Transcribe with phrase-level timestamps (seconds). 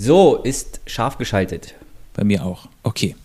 [0.00, 1.74] So, ist scharf geschaltet.
[2.14, 2.68] Bei mir auch.
[2.84, 3.16] Okay.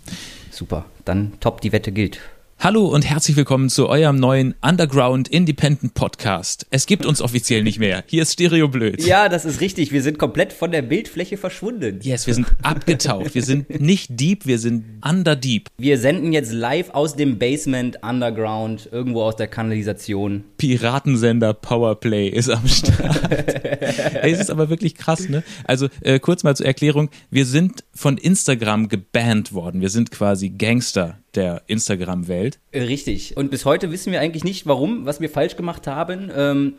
[0.49, 0.85] Super.
[1.05, 2.19] Dann top, die Wette gilt.
[2.63, 6.65] Hallo und herzlich willkommen zu eurem neuen Underground Independent Podcast.
[6.69, 8.05] Es gibt uns offiziell nicht mehr.
[8.07, 9.05] Hier ist Stereo Blöd.
[9.05, 9.91] Ja, das ist richtig.
[9.91, 11.99] Wir sind komplett von der Bildfläche verschwunden.
[12.01, 13.35] Yes, wir sind abgetaucht.
[13.35, 15.67] Wir sind nicht deep, wir sind under deep.
[15.77, 20.45] Wir senden jetzt live aus dem Basement Underground, irgendwo aus der Kanalisation.
[20.55, 23.29] Piratensender Powerplay ist am Start.
[24.21, 25.43] Ey, es ist aber wirklich krass, ne?
[25.65, 27.09] Also äh, kurz mal zur Erklärung.
[27.29, 29.81] Wir sind von Instagram gebannt worden.
[29.81, 32.59] Wir sind quasi Gangster der Instagram-Welt.
[32.73, 33.37] Richtig.
[33.37, 36.31] Und bis heute wissen wir eigentlich nicht, warum, was wir falsch gemacht haben.
[36.35, 36.73] Ähm,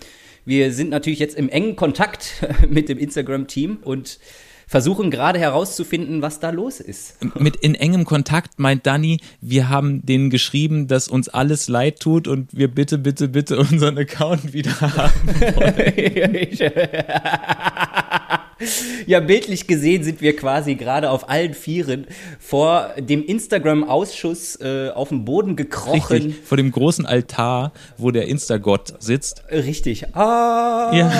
[0.45, 4.19] wir sind natürlich jetzt im engen Kontakt mit dem Instagram-Team und
[4.67, 7.17] versuchen gerade herauszufinden, was da los ist.
[7.39, 12.29] Mit in engem Kontakt meint Dani, wir haben denen geschrieben, dass uns alles leid tut
[12.29, 15.13] und wir bitte, bitte, bitte unseren Account wieder haben.
[19.07, 22.07] ja, bildlich gesehen sind wir quasi gerade auf allen Vieren
[22.39, 26.17] vor dem Instagram-Ausschuss äh, auf den Boden gekrochen.
[26.17, 29.43] Richtig, vor dem großen Altar, wo der Instagott sitzt.
[29.51, 30.15] Richtig.
[30.15, 30.91] Ah.
[30.95, 31.13] Ja.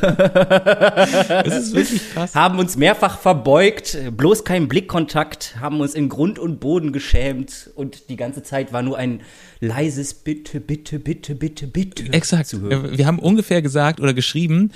[1.44, 2.34] das ist wirklich krass.
[2.34, 8.08] Haben uns mehrfach verbeugt, bloß kein Blickkontakt, haben uns in Grund und Boden geschämt und
[8.08, 9.20] die ganze Zeit war nur ein
[9.60, 12.12] leises Bitte, bitte, bitte, bitte, bitte.
[12.12, 12.46] Exakt.
[12.46, 12.96] zu hören.
[12.96, 14.70] Wir haben ungefähr gesagt oder geschrieben,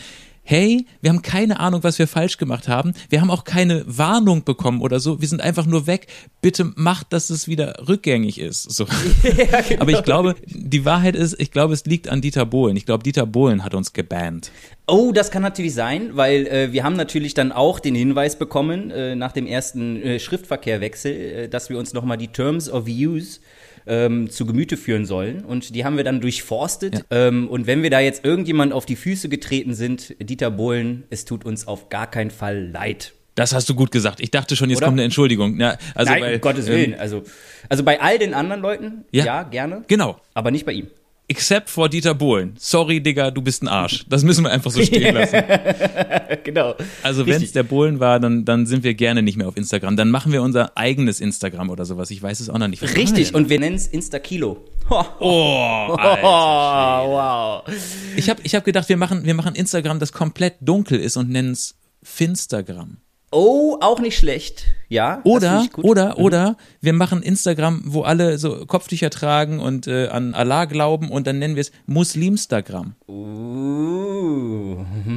[0.48, 2.94] hey, wir haben keine Ahnung, was wir falsch gemacht haben.
[3.10, 5.20] Wir haben auch keine Warnung bekommen oder so.
[5.20, 6.06] Wir sind einfach nur weg.
[6.40, 8.62] Bitte macht, dass es wieder rückgängig ist.
[8.62, 8.86] So.
[9.22, 9.82] Ja, genau.
[9.82, 12.76] Aber ich glaube, die Wahrheit ist, ich glaube, es liegt an Dieter Bohlen.
[12.76, 14.50] Ich glaube, Dieter Bohlen hat uns gebannt.
[14.86, 18.90] Oh, das kann natürlich sein, weil äh, wir haben natürlich dann auch den Hinweis bekommen
[18.90, 23.40] äh, nach dem ersten äh, Schriftverkehrwechsel, äh, dass wir uns nochmal die Terms of Use
[23.88, 25.44] ähm, zu Gemüte führen sollen.
[25.44, 27.04] Und die haben wir dann durchforstet.
[27.10, 31.24] Ähm, und wenn wir da jetzt irgendjemand auf die Füße getreten sind, Dieter Bohlen, es
[31.24, 33.12] tut uns auf gar keinen Fall leid.
[33.34, 34.18] Das hast du gut gesagt.
[34.20, 34.86] Ich dachte schon, jetzt Oder?
[34.86, 35.60] kommt eine Entschuldigung.
[35.60, 36.94] Ja, also Nein, weil, um Gottes ähm, Willen.
[36.94, 37.22] Also,
[37.68, 39.24] also bei all den anderen Leuten, Ja.
[39.24, 39.84] ja, gerne.
[39.86, 40.18] Genau.
[40.34, 40.88] Aber nicht bei ihm.
[41.30, 42.54] Except for Dieter Bohlen.
[42.58, 44.06] Sorry, Digga, du bist ein Arsch.
[44.08, 45.42] Das müssen wir einfach so stehen lassen.
[46.42, 46.74] genau.
[47.02, 49.96] Also wenn es der Bohlen war, dann, dann sind wir gerne nicht mehr auf Instagram.
[49.96, 52.10] Dann machen wir unser eigenes Instagram oder sowas.
[52.10, 52.82] Ich weiß es auch noch nicht.
[52.82, 54.64] Was Richtig, und wir nennen es Insta-Kilo.
[54.90, 57.62] Oh, Oh, wow.
[58.16, 61.28] Ich habe ich hab gedacht, wir machen, wir machen Instagram, das komplett dunkel ist und
[61.28, 62.96] nennen es Finstagram.
[63.30, 64.64] Oh, auch nicht schlecht.
[64.88, 65.20] Ja.
[65.24, 70.64] Oder, oder, oder wir machen Instagram, wo alle so Kopftücher tragen und äh, an Allah
[70.64, 72.94] glauben und dann nennen wir es Muslimstagram.
[73.06, 73.47] Uh.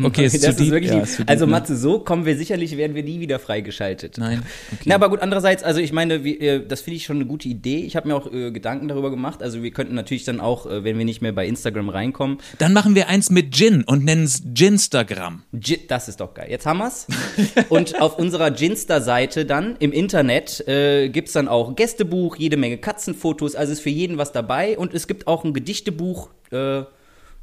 [0.03, 0.71] Okay, ist das zu ist deep.
[0.71, 1.51] wirklich Ja, ist zu deep, Also ne?
[1.51, 4.17] Matze, so kommen wir sicherlich, werden wir nie wieder freigeschaltet.
[4.17, 4.41] Nein.
[4.73, 4.83] Okay.
[4.85, 7.47] Na, aber gut, andererseits, also ich meine, wie, äh, das finde ich schon eine gute
[7.47, 7.79] Idee.
[7.79, 9.41] Ich habe mir auch äh, Gedanken darüber gemacht.
[9.43, 12.73] Also wir könnten natürlich dann auch, äh, wenn wir nicht mehr bei Instagram reinkommen, Dann
[12.73, 15.43] machen wir eins mit Gin und nennen es Ginstagram.
[15.53, 16.47] Gi- Das ist doch geil.
[16.49, 17.07] Jetzt haben wir's.
[17.69, 23.55] Und auf unserer Ginster-Seite dann im Internet äh, gibt's dann auch Gästebuch, jede Menge Katzenfotos,
[23.55, 24.77] also ist für jeden was dabei.
[24.77, 26.83] Und es gibt auch ein Gedichtebuch, äh,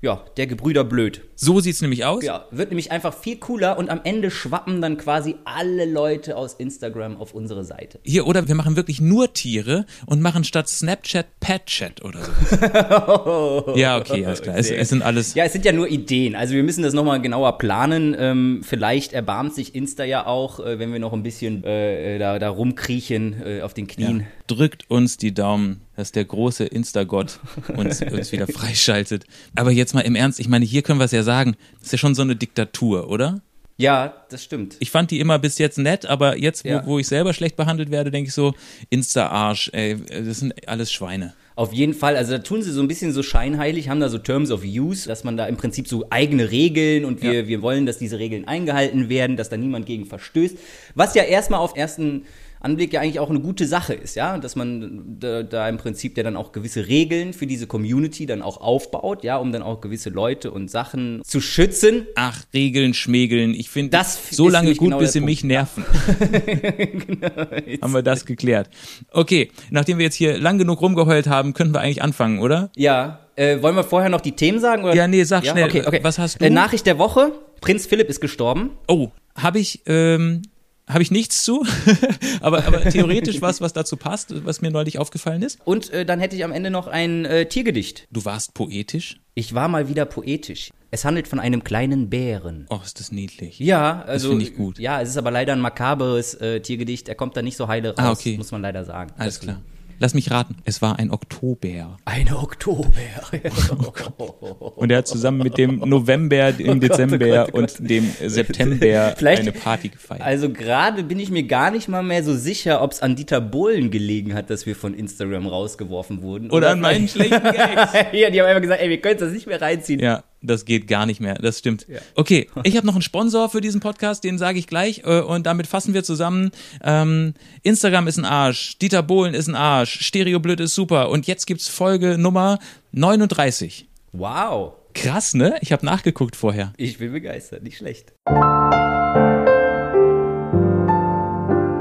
[0.00, 1.22] ja, der Gebrüder Blöd.
[1.34, 2.22] So sieht's nämlich aus.
[2.22, 6.54] Ja, wird nämlich einfach viel cooler und am Ende schwappen dann quasi alle Leute aus
[6.54, 7.98] Instagram auf unsere Seite.
[8.04, 13.72] Hier, oder wir machen wirklich nur Tiere und machen statt Snapchat Pet-Chat oder so.
[13.76, 14.56] ja, okay, alles klar.
[14.56, 15.34] Es, es sind alles.
[15.34, 16.36] Ja, es sind ja nur Ideen.
[16.36, 18.14] Also wir müssen das nochmal genauer planen.
[18.16, 22.38] Ähm, vielleicht erbarmt sich Insta ja auch, äh, wenn wir noch ein bisschen äh, da,
[22.38, 24.20] da rumkriechen äh, auf den Knien.
[24.20, 24.26] Ja.
[24.48, 27.38] Drückt uns die Daumen, dass der große Instagott
[27.76, 29.24] uns, uns wieder freischaltet.
[29.54, 31.92] Aber jetzt mal im Ernst, ich meine, hier können wir es ja sagen, das ist
[31.92, 33.40] ja schon so eine Diktatur, oder?
[33.76, 34.74] Ja, das stimmt.
[34.80, 36.84] Ich fand die immer bis jetzt nett, aber jetzt, wo, Ja.
[36.86, 38.54] wo ich selber schlecht behandelt werde, denke ich so,
[38.90, 41.34] Insta-Arsch, ey, das sind alles Schweine.
[41.54, 44.18] Auf jeden Fall, also da tun sie so ein bisschen so scheinheilig, haben da so
[44.18, 47.46] Terms of Use, dass man da im Prinzip so eigene Regeln und wir, Ja.
[47.48, 50.56] wir wollen, dass diese Regeln eingehalten werden, dass da niemand gegen verstößt.
[50.94, 52.24] Was ja erstmal auf ersten
[52.60, 56.16] Anblick ja eigentlich auch eine gute Sache ist, ja, dass man da, da im Prinzip
[56.16, 59.80] ja dann auch gewisse Regeln für diese Community dann auch aufbaut, ja, um dann auch
[59.80, 62.06] gewisse Leute und Sachen zu schützen.
[62.16, 65.52] Ach, Regeln, Schmägeln, ich finde Das so lange gut, genau bis sie mich Punkt.
[65.52, 65.84] nerven.
[67.82, 68.68] haben wir das geklärt.
[69.12, 72.70] Okay, nachdem wir jetzt hier lang genug rumgeheult haben, können wir eigentlich anfangen, oder?
[72.76, 74.84] Ja, äh, wollen wir vorher noch die Themen sagen?
[74.84, 74.94] Oder?
[74.94, 76.00] Ja, nee, sag schnell, Okay, okay.
[76.02, 76.44] was hast du?
[76.44, 78.70] Äh, Nachricht der Woche, Prinz Philipp ist gestorben.
[78.88, 80.42] Oh, habe ich, ähm,
[80.88, 81.64] habe ich nichts zu,
[82.40, 85.58] aber, aber theoretisch was, was dazu passt, was mir neulich aufgefallen ist.
[85.64, 88.06] Und äh, dann hätte ich am Ende noch ein äh, Tiergedicht.
[88.10, 89.20] Du warst poetisch?
[89.34, 90.70] Ich war mal wieder poetisch.
[90.90, 92.66] Es handelt von einem kleinen Bären.
[92.70, 93.58] Oh, ist das niedlich.
[93.58, 94.78] Ja, also finde ich gut.
[94.78, 97.08] Ja, es ist aber leider ein makaberes äh, Tiergedicht.
[97.08, 98.36] Er kommt da nicht so heile raus, Ah, okay.
[98.38, 99.12] muss man leider sagen.
[99.18, 99.58] Alles Deswegen.
[99.58, 99.64] klar.
[100.00, 101.96] Lass mich raten, es war ein Oktober.
[102.04, 102.92] Eine Oktober.
[104.76, 107.80] Und er hat zusammen mit dem November, dem Oh Gott, Dezember oh Gott, oh Gott.
[107.80, 110.22] und dem September Vielleicht- eine Party gefeiert.
[110.22, 113.40] Also gerade bin ich mir gar nicht mal mehr so sicher, ob es an Dieter
[113.40, 116.50] Bohlen gelegen hat, dass wir von Instagram rausgeworfen wurden.
[116.50, 117.92] Oder an meinen schlechten Gags.
[118.12, 119.98] ja, die haben einfach gesagt, ey, wir können das nicht mehr reinziehen.
[120.00, 121.34] Ja, das geht gar nicht mehr.
[121.34, 121.86] Das stimmt.
[122.14, 125.02] Okay, ich habe noch einen Sponsor für diesen Podcast, den sage ich gleich.
[125.04, 126.50] äh, Und damit fassen wir zusammen.
[126.82, 131.10] Ähm, Instagram ist ein Arsch, Dieter Bohlen ist ein Arsch, Stereoblöd ist super.
[131.10, 132.58] Und jetzt gibt's Folge Nummer
[132.92, 133.86] 39.
[134.12, 134.72] Wow.
[134.94, 135.56] Krass, ne?
[135.60, 136.72] Ich habe nachgeguckt vorher.
[136.76, 138.12] Ich bin begeistert, nicht schlecht.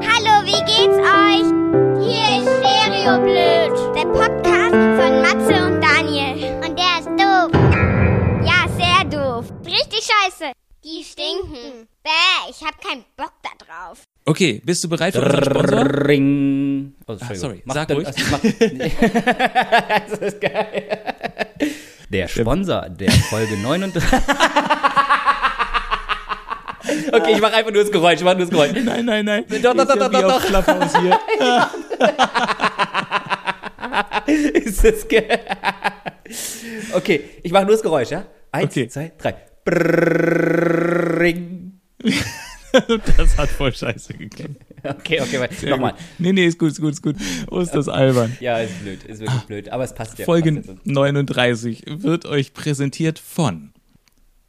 [0.10, 1.48] Hallo, wie geht's euch?
[2.06, 3.57] Hier ist Stereoblöd, der
[10.88, 11.86] Die stinken.
[12.02, 14.04] Bäh, ich hab keinen Bock da drauf.
[14.26, 16.08] Okay, bist du bereit für unseren Sponsor?
[16.08, 16.94] Ring.
[17.08, 17.62] Oh, sorry.
[17.66, 18.08] Mach Sag dann- ruhig.
[18.08, 18.40] also, mach-
[20.10, 21.16] das ist geil.
[22.10, 24.02] Der Sponsor der Folge 39.
[27.12, 28.72] okay, ich mache einfach nur das Geräusch, ich mach nur das Geräusch.
[28.82, 29.44] Nein, nein, nein.
[29.62, 30.46] Doch, doch, doch, doch, doch.
[30.46, 31.20] Clubhouse hier.
[34.54, 35.40] ist das geil.
[36.94, 38.26] Okay, ich mache nur das Geräusch, ja?
[38.54, 38.88] Eins, Okay.
[38.88, 39.36] zwei, drei.
[39.68, 41.80] Ring.
[43.16, 44.56] Das hat voll scheiße geklappt.
[44.84, 45.70] Okay, okay, warte.
[45.70, 45.94] Nochmal.
[45.94, 46.02] gut.
[46.20, 47.16] Nee, nee, ist gut, ist gut, ist gut.
[47.50, 48.38] Oh, ist das albern.
[48.40, 50.26] Ja, ist blöd, ist wirklich blöd, aber es passt ja.
[50.26, 50.92] Folge passt ja so.
[50.92, 53.72] 39 wird euch präsentiert von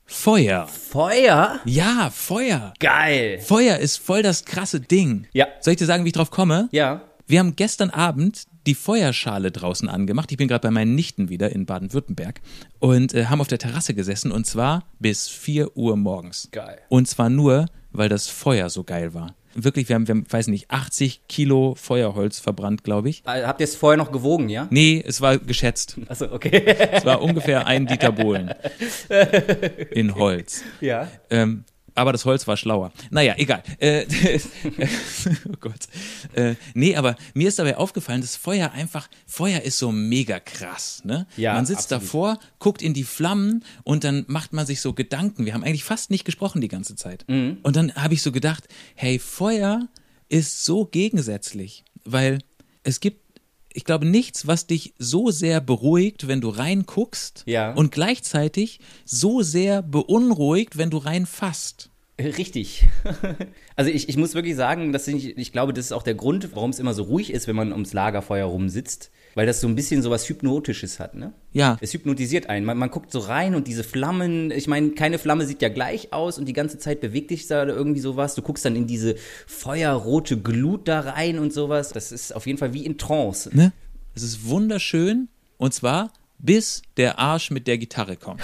[0.04, 0.66] Feuer.
[0.66, 1.60] Feuer?
[1.64, 2.74] Ja, Feuer.
[2.80, 3.38] Geil.
[3.40, 5.26] Feuer ist voll das krasse Ding.
[5.32, 5.46] Ja.
[5.60, 6.68] Soll ich dir sagen, wie ich drauf komme?
[6.72, 7.02] Ja.
[7.26, 10.30] Wir haben gestern Abend die Feuerschale draußen angemacht.
[10.30, 12.42] Ich bin gerade bei meinen Nichten wieder in Baden-Württemberg
[12.80, 16.50] und äh, haben auf der Terrasse gesessen und zwar bis 4 Uhr morgens.
[16.52, 16.78] Geil.
[16.90, 19.34] Und zwar nur, weil das Feuer so geil war.
[19.54, 23.22] Wirklich, wir haben, wir haben, weiß nicht, 80 Kilo Feuerholz verbrannt, glaube ich.
[23.26, 24.68] Äh, Habt ihr es vorher noch gewogen, ja?
[24.70, 25.96] Nee, es war geschätzt.
[26.06, 26.62] Achso, okay.
[26.92, 28.52] Es war ungefähr ein Dieter Bohlen
[29.92, 30.62] in Holz.
[30.82, 31.08] ja.
[31.30, 31.64] Ähm,
[31.94, 32.92] aber das Holz war schlauer.
[33.10, 33.62] Naja, egal.
[33.78, 34.06] Äh,
[35.48, 35.88] oh Gott.
[36.34, 41.02] Äh, nee, aber mir ist dabei aufgefallen, dass Feuer einfach, Feuer ist so mega krass.
[41.04, 41.26] Ne?
[41.36, 42.02] Ja, man sitzt absolut.
[42.02, 45.44] davor, guckt in die Flammen und dann macht man sich so Gedanken.
[45.44, 47.24] Wir haben eigentlich fast nicht gesprochen die ganze Zeit.
[47.28, 47.58] Mhm.
[47.62, 49.88] Und dann habe ich so gedacht, hey, Feuer
[50.28, 52.38] ist so gegensätzlich, weil
[52.82, 53.27] es gibt
[53.72, 57.72] ich glaube, nichts, was dich so sehr beruhigt, wenn du reinguckst Ja.
[57.72, 61.90] und gleichzeitig so sehr beunruhigt, wenn du reinfasst.
[62.20, 62.86] Richtig.
[63.76, 66.48] Also ich, ich muss wirklich sagen, dass ich, ich glaube, das ist auch der Grund,
[66.56, 69.12] warum es immer so ruhig ist, wenn man ums Lagerfeuer rumsitzt.
[69.38, 71.32] Weil das so ein bisschen so was Hypnotisches hat, ne?
[71.52, 71.76] Ja.
[71.80, 72.66] Es hypnotisiert einen.
[72.66, 76.12] Man, man guckt so rein und diese Flammen, ich meine, keine Flamme sieht ja gleich
[76.12, 78.34] aus und die ganze Zeit bewegt dich da irgendwie sowas.
[78.34, 79.14] Du guckst dann in diese
[79.46, 81.90] feuerrote Glut da rein und sowas.
[81.90, 83.56] Das ist auf jeden Fall wie in Trance.
[83.56, 83.72] Ne?
[84.16, 88.40] Es ist wunderschön und zwar bis der Arsch mit der Gitarre kommt,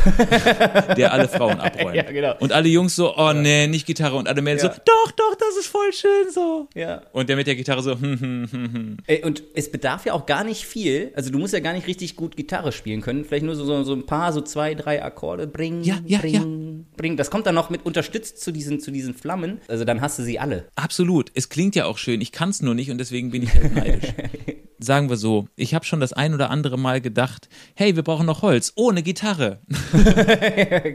[0.97, 1.95] der alle Frauen abräumt.
[1.97, 2.35] Ja, genau.
[2.41, 4.17] Und alle Jungs so, oh nee, nicht Gitarre.
[4.17, 4.73] Und alle Mädels Ja.
[4.73, 6.69] so, doch, doch, das ist voll schön so.
[6.75, 7.03] Ja.
[7.13, 8.97] Und der mit der Gitarre so, hm, hm, hm, hm.
[9.07, 11.13] Äh, Und es bedarf ja auch gar nicht viel.
[11.15, 13.25] Also du musst ja gar nicht richtig gut Gitarre spielen können.
[13.25, 15.83] Vielleicht nur so, so, so ein paar, so zwei, drei Akkorde bringen.
[15.85, 17.17] Ja, ja, bringen, bringen.
[17.17, 19.61] Das kommt dann noch mit unterstützt zu diesen, zu diesen Flammen.
[19.69, 20.67] Also dann hast du sie alle.
[20.77, 21.31] Absolut.
[21.35, 22.21] Es klingt ja auch schön.
[22.21, 24.11] Ich kann es nur nicht und deswegen bin ich halt neidisch.
[24.85, 28.27] Sagen wir so, ich habe schon das ein oder andere Mal gedacht, hey, wir brauchen
[28.27, 29.61] noch Holz, ohne Gitarre.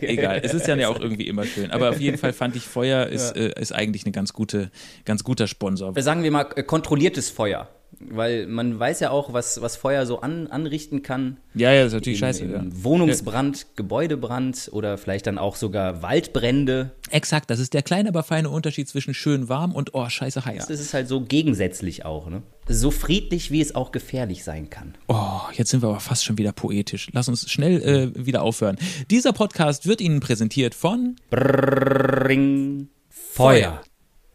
[0.02, 1.72] Egal, es ist ja auch irgendwie immer schön.
[1.72, 4.70] Aber auf jeden Fall fand ich, Feuer ist, äh, ist eigentlich ein ganz, gute,
[5.06, 6.00] ganz guter Sponsor.
[6.02, 7.68] Sagen wir mal äh, kontrolliertes Feuer.
[8.02, 11.36] Weil man weiß ja auch, was, was Feuer so an, anrichten kann.
[11.54, 12.44] Ja, ja, das ist natürlich Im- scheiße.
[12.46, 12.64] im Ja.
[12.84, 16.92] Wohnungsbrand, Gebäudebrand oder vielleicht dann auch sogar Waldbrände.
[17.10, 20.68] Exakt, das ist der kleine, aber feine Unterschied zwischen schön warm und oh, scheiße heiß.
[20.68, 22.30] Das ist halt so gegensätzlich auch.
[22.30, 22.42] Ne?
[22.70, 24.96] So friedlich, wie es auch gefährlich sein kann.
[25.10, 27.10] Oh, jetzt sind wir aber fast schon wieder poetisch.
[27.12, 27.82] Lass uns schnell
[28.16, 28.78] äh, wieder aufhören.
[29.12, 33.82] Dieser Podcast wird Ihnen präsentiert von Ring Feuer.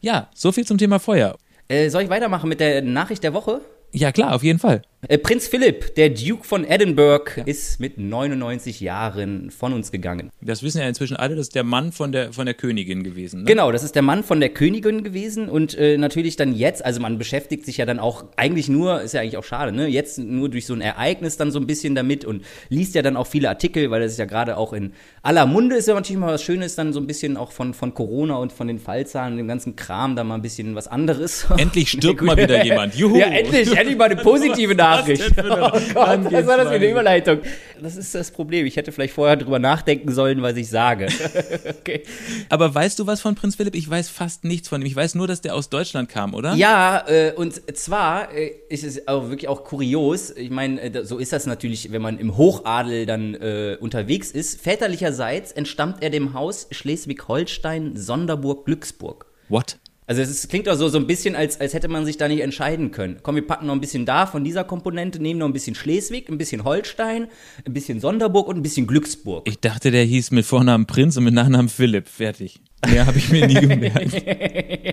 [0.00, 1.36] Ja, so viel zum Thema Feuer.
[1.68, 3.60] Äh, soll ich weitermachen mit der Nachricht der Woche?
[3.92, 4.82] Ja, klar, auf jeden Fall.
[5.08, 10.30] Äh, Prinz Philipp, der Duke von Edinburgh, ist mit 99 Jahren von uns gegangen.
[10.40, 13.40] Das wissen ja inzwischen alle, das ist der Mann von der, von der Königin gewesen.
[13.40, 13.46] Ne?
[13.46, 17.00] Genau, das ist der Mann von der Königin gewesen und äh, natürlich dann jetzt, also
[17.00, 20.18] man beschäftigt sich ja dann auch eigentlich nur, ist ja eigentlich auch schade, ne, jetzt
[20.18, 23.26] nur durch so ein Ereignis dann so ein bisschen damit und liest ja dann auch
[23.26, 24.92] viele Artikel, weil das ist ja gerade auch in
[25.22, 27.94] aller Munde ist ja natürlich mal was Schönes, dann so ein bisschen auch von, von
[27.94, 31.46] Corona und von den Fallzahlen und dem ganzen Kram da mal ein bisschen was anderes.
[31.56, 32.94] Endlich stirbt mal wieder jemand.
[32.94, 33.16] Juhu.
[33.16, 34.93] Ja, endlich, endlich mal eine positive Nachricht.
[34.96, 35.32] Nachricht.
[35.38, 36.90] oh Gott, Dann was war das für eine.
[36.90, 37.38] Überleitung?
[37.80, 38.66] Das ist das Problem.
[38.66, 41.08] Ich hätte vielleicht vorher drüber nachdenken sollen, was ich sage.
[41.80, 42.02] okay.
[42.48, 43.74] Aber weißt du was von Prinz Philipp?
[43.74, 44.86] Ich weiß fast nichts von ihm.
[44.86, 46.54] Ich weiß nur, dass der aus Deutschland kam, oder?
[46.54, 50.30] Ja, äh, und zwar äh, ist es auch wirklich auch kurios.
[50.30, 54.60] Ich meine, äh, so ist das natürlich, wenn man im Hochadel dann äh, unterwegs ist.
[54.60, 59.26] Väterlicherseits entstammt er dem Haus Schleswig-Holstein, Sonderburg, Glücksburg.
[59.48, 59.78] What?
[60.06, 62.28] Also es ist, klingt auch so, so ein bisschen, als, als hätte man sich da
[62.28, 63.20] nicht entscheiden können.
[63.22, 66.28] Komm, wir packen noch ein bisschen da von dieser Komponente, nehmen noch ein bisschen Schleswig,
[66.28, 67.28] ein bisschen Holstein,
[67.64, 69.48] ein bisschen Sonderburg und ein bisschen Glücksburg.
[69.48, 72.06] Ich dachte, der hieß mit Vornamen Prinz und mit Nachnamen Philipp.
[72.08, 72.60] Fertig.
[72.86, 74.14] Mehr habe ich mir nie gemerkt.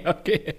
[0.05, 0.53] Okay.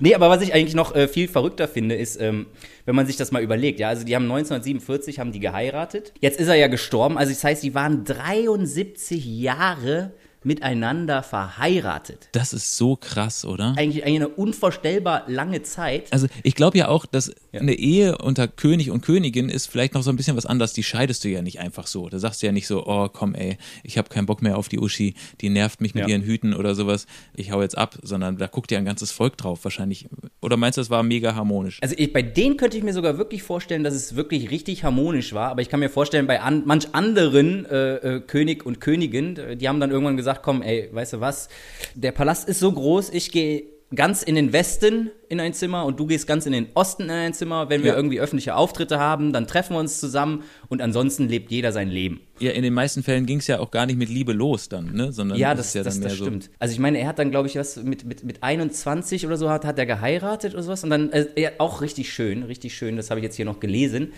[0.00, 2.46] Nee, aber was ich eigentlich noch äh, viel verrückter finde, ist, ähm,
[2.84, 6.12] wenn man sich das mal überlegt, ja, also die haben 1947 haben die geheiratet.
[6.20, 12.28] Jetzt ist er ja gestorben, also das heißt, die waren 73 Jahre miteinander verheiratet.
[12.32, 13.74] Das ist so krass, oder?
[13.76, 16.12] Eigentlich, eigentlich eine unvorstellbar lange Zeit.
[16.12, 20.02] Also ich glaube ja auch, dass eine Ehe unter König und Königin ist vielleicht noch
[20.02, 20.72] so ein bisschen was anderes.
[20.72, 22.08] Die scheidest du ja nicht einfach so.
[22.08, 24.68] Da sagst du ja nicht so, oh komm ey, ich habe keinen Bock mehr auf
[24.68, 26.08] die Uschi, die nervt mich mit Ja.
[26.08, 27.06] ihren Hüten oder sowas.
[27.34, 30.08] Ich hau jetzt ab, sondern da guckt ja ein ganzes Volk drauf wahrscheinlich.
[30.40, 31.78] Oder meinst du, das war mega harmonisch?
[31.82, 35.34] Also ich, bei denen könnte ich mir sogar wirklich vorstellen, dass es wirklich richtig harmonisch
[35.34, 35.50] war.
[35.50, 39.56] Aber ich kann mir vorstellen, bei an, manch anderen äh, äh, König und Königin, äh,
[39.56, 41.48] die haben dann irgendwann gesagt, komm, ey, weißt du was,
[41.94, 45.98] der Palast ist so groß, ich gehe ganz in den Westen in ein Zimmer und
[45.98, 47.70] du gehst ganz in den Osten in ein Zimmer.
[47.70, 47.96] Wenn wir Ja.
[47.96, 52.20] irgendwie öffentliche Auftritte haben, dann treffen wir uns zusammen und ansonsten lebt jeder sein Leben.
[52.38, 54.92] Ja, in den meisten Fällen ging es ja auch gar nicht mit Liebe los dann,
[54.94, 55.10] ne?
[55.10, 56.24] Sondern Ja, das, ist ja das, dann das mehr so.
[56.24, 56.50] stimmt.
[56.60, 59.50] Also ich meine, er hat dann, glaube ich, was mit, mit, mit 21 oder so
[59.50, 60.84] hat, hat er geheiratet oder sowas.
[60.84, 64.12] Und dann, ja, auch richtig schön, richtig schön, das habe ich jetzt hier noch gelesen.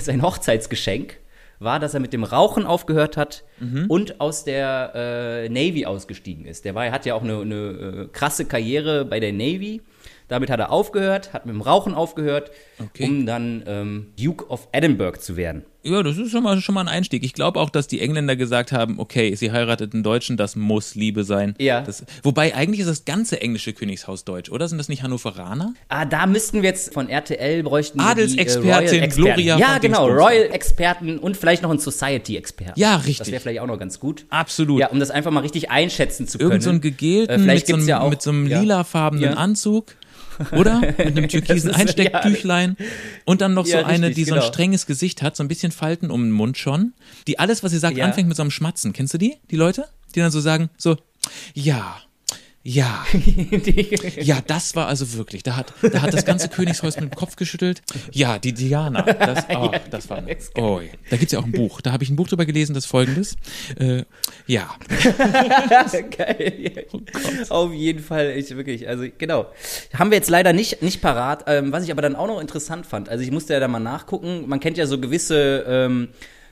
[0.00, 1.18] Sein Hochzeitsgeschenk
[1.58, 3.86] war, dass er mit dem Rauchen aufgehört hat Mhm.
[3.88, 6.64] und aus der äh, Navy ausgestiegen ist.
[6.64, 9.82] Der war, er hat ja auch eine, eine äh, krasse Karriere bei der Navy.
[10.28, 13.04] Damit hat er aufgehört, hat mit dem Rauchen aufgehört, Okay.
[13.04, 15.64] um dann ähm, Duke of Edinburgh zu werden.
[15.82, 17.24] Ja, das ist schon mal, schon mal ein Einstieg.
[17.24, 20.94] Ich glaube auch, dass die Engländer gesagt haben, okay, sie heiratet einen Deutschen, das muss
[20.94, 21.54] Liebe sein.
[21.58, 21.80] Ja.
[21.80, 24.68] Das, wobei eigentlich ist das ganze englische Königshaus deutsch, oder?
[24.68, 25.72] Sind das nicht Hannoveraner?
[25.88, 29.08] Ah, da müssten wir jetzt von RTL bräuchten wir Adelsexpertin äh.
[29.08, 30.08] Gloria Ja, genau.
[30.08, 32.78] Royal-Experten und vielleicht noch ein Society-Experten.
[32.78, 33.18] Ja, richtig.
[33.18, 34.26] Das wäre vielleicht auch noch ganz gut.
[34.30, 34.80] Absolut.
[34.80, 36.50] Ja, um das einfach mal richtig einschätzen zu können.
[36.50, 38.60] Irgend so einen gegelten Äh, vielleicht mit, so einem, ja auch- mit so einem ja.
[38.60, 39.34] lilafarbenen Ja.
[39.34, 39.94] Anzug.
[40.52, 40.80] Oder?
[40.98, 42.76] Mit einem türkisen Einstecktüchlein.
[43.24, 44.52] Und dann noch so Ja, eine, richtig, die so ein genau.
[44.52, 46.92] strenges Gesicht hat, so ein bisschen Falten um den Mund schon.
[47.26, 48.04] Die alles, was sie sagt, Ja.
[48.04, 48.92] anfängt mit so einem Schmatzen.
[48.92, 49.36] Kennst du die?
[49.50, 49.86] Die Leute?
[50.14, 50.96] Die dann so sagen, so,
[51.54, 51.96] ja,
[52.64, 53.06] ja,
[54.20, 55.42] ja, das war also wirklich.
[55.42, 57.82] Da hat, da hat das ganze Königshaus mit dem Kopf geschüttelt.
[58.12, 59.02] Ja, die Diana.
[59.02, 60.22] Das, oh, das war.
[60.56, 60.90] Oh, ja.
[61.08, 61.80] Da gibt's ja auch ein Buch.
[61.80, 63.36] Da habe ich ein Buch drüber gelesen, das folgendes.
[63.78, 64.02] Äh,
[64.46, 64.74] ja.
[66.16, 66.86] Geil.
[67.48, 69.46] Auf jeden Fall, ich wirklich, also genau.
[69.94, 72.86] Haben wir jetzt leider nicht, nicht parat, ähm, was ich aber dann auch noch interessant
[72.86, 73.08] fand.
[73.08, 74.48] Also ich musste ja da mal nachgucken.
[74.48, 76.08] Man kennt ja so gewisse ähm,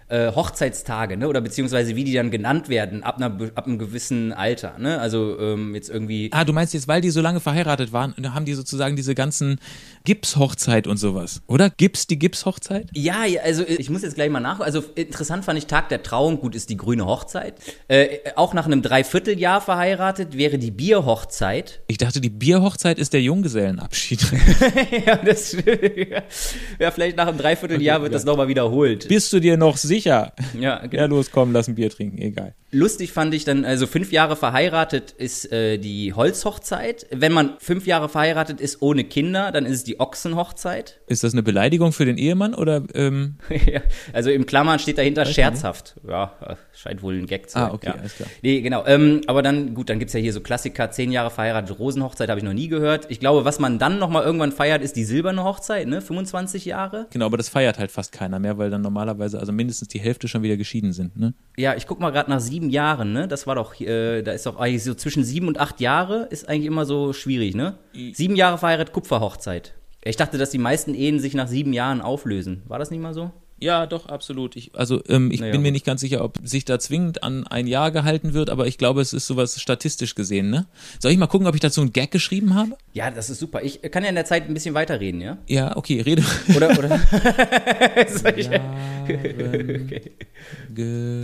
[0.08, 1.28] äh, Hochzeitstage, ne?
[1.28, 5.00] Oder beziehungsweise wie die dann genannt werden, ab, einer, ab einem gewissen Alter, ne?
[5.00, 6.30] Also ähm, jetzt irgendwie.
[6.32, 9.58] Ah, du meinst jetzt, weil die so lange verheiratet waren, haben die sozusagen diese ganzen
[10.04, 11.70] Gipshochzeit und sowas, oder?
[11.70, 12.88] Gips die Gipshochzeit?
[12.94, 14.66] Ja, ja, also ich muss jetzt gleich mal nachgucken.
[14.66, 17.54] Also interessant fand ich Tag der Trauung, gut ist die grüne Hochzeit.
[17.88, 21.80] Äh, auch nach einem Dreivierteljahr verheiratet wäre die Bierhochzeit.
[21.88, 24.20] Ich dachte, die Bierhochzeit ist der Junggesellenabschied.
[25.06, 25.52] ja, das,
[26.78, 29.08] ja, vielleicht nach einem Dreivierteljahr wird das nochmal wiederholt.
[29.08, 29.95] Bist du dir noch sicher?
[30.04, 30.86] Ja, genau.
[30.90, 32.54] Ja, los, komm, lass ein Bier trinken, egal.
[32.72, 37.06] Lustig fand ich dann, also fünf Jahre verheiratet ist äh, die Holzhochzeit.
[37.10, 41.00] Wenn man fünf Jahre verheiratet ist ohne Kinder, dann ist es die Ochsenhochzeit.
[41.06, 43.36] Ist das eine Beleidigung für den Ehemann oder ähm,
[43.66, 43.80] ja,
[44.12, 45.94] also im Klammern steht dahinter scherzhaft.
[46.06, 47.70] Ja, äh, scheint wohl ein Gag zu sein.
[47.70, 47.94] Ah, okay, ja.
[47.94, 48.28] alles klar.
[48.42, 48.84] Nee, genau.
[48.84, 52.40] Ähm, aber dann, gut, dann gibt's ja hier so Klassiker, zehn Jahre verheiratet, Rosenhochzeit habe
[52.40, 53.06] ich noch nie gehört.
[53.10, 56.02] Ich glaube, was man dann nochmal irgendwann feiert, ist die silberne Hochzeit, ne?
[56.02, 57.06] 25 Jahre.
[57.10, 60.28] genau, aber das feiert halt fast keiner mehr, weil dann normalerweise also mindestens die Hälfte
[60.28, 61.34] schon wieder geschieden sind, ne?
[61.56, 63.28] Ja, ich guck mal gerade nach sieben Jahren, ne?
[63.28, 66.48] Das war doch, äh, da ist doch eigentlich so zwischen sieben und acht Jahre ist
[66.48, 67.78] eigentlich immer so schwierig, ne?
[68.12, 69.74] Sieben Jahre verheiratet, Kupferhochzeit.
[70.04, 72.62] Ich dachte, dass die meisten Ehen sich nach sieben Jahren auflösen.
[72.66, 73.32] War das nicht mal so?
[73.58, 74.54] Ja, doch, absolut.
[74.54, 77.46] Ich, also ähm, ich Naja, bin mir nicht ganz sicher, ob sich da zwingend an
[77.46, 80.66] ein Jahr gehalten wird, aber ich glaube, es ist sowas statistisch gesehen, ne?
[81.00, 82.76] Soll ich mal gucken, ob ich dazu einen Gag geschrieben habe?
[82.92, 83.62] Ja, das ist super.
[83.62, 85.38] Ich kann ja in der Zeit ein bisschen weiterreden, ja?
[85.46, 86.22] Ja, okay, rede.
[86.54, 86.98] Oder, oder?
[88.08, 88.50] Soll ich-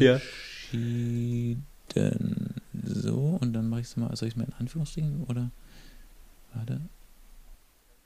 [0.01, 0.21] Ja.
[0.73, 1.67] Geschieden.
[2.85, 5.51] So, und dann mache ich es mal, soll ich es mal in Anführungsstrichen oder?
[6.55, 6.81] Warte.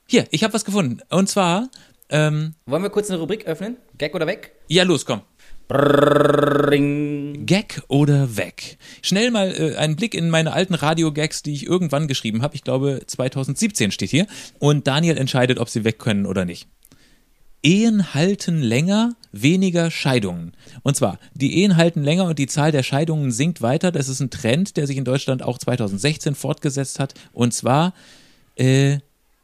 [0.07, 0.99] Hier, ich habe was gefunden.
[1.09, 1.69] Und zwar,
[2.09, 3.77] ähm, Wollen wir kurz eine Rubrik öffnen?
[3.97, 4.53] Gag oder weg?
[4.67, 5.21] ja, los, komm.
[5.69, 7.45] Ring.
[7.45, 8.77] Gag oder weg?
[9.01, 12.55] Schnell mal äh, einen Blick in meine alten Radio-Gags, die ich irgendwann geschrieben habe.
[12.55, 14.27] Ich glaube, 2017 steht hier.
[14.59, 16.67] Und Daniel entscheidet, ob sie weg können oder nicht.
[17.63, 20.53] Ehen halten länger, weniger Scheidungen.
[20.83, 23.91] Und zwar, die Ehen halten länger und die Zahl der Scheidungen sinkt weiter.
[23.91, 27.13] Das ist ein Trend, der sich in Deutschland auch 2016 fortgesetzt hat.
[27.33, 27.93] Und zwar
[28.55, 28.99] äh,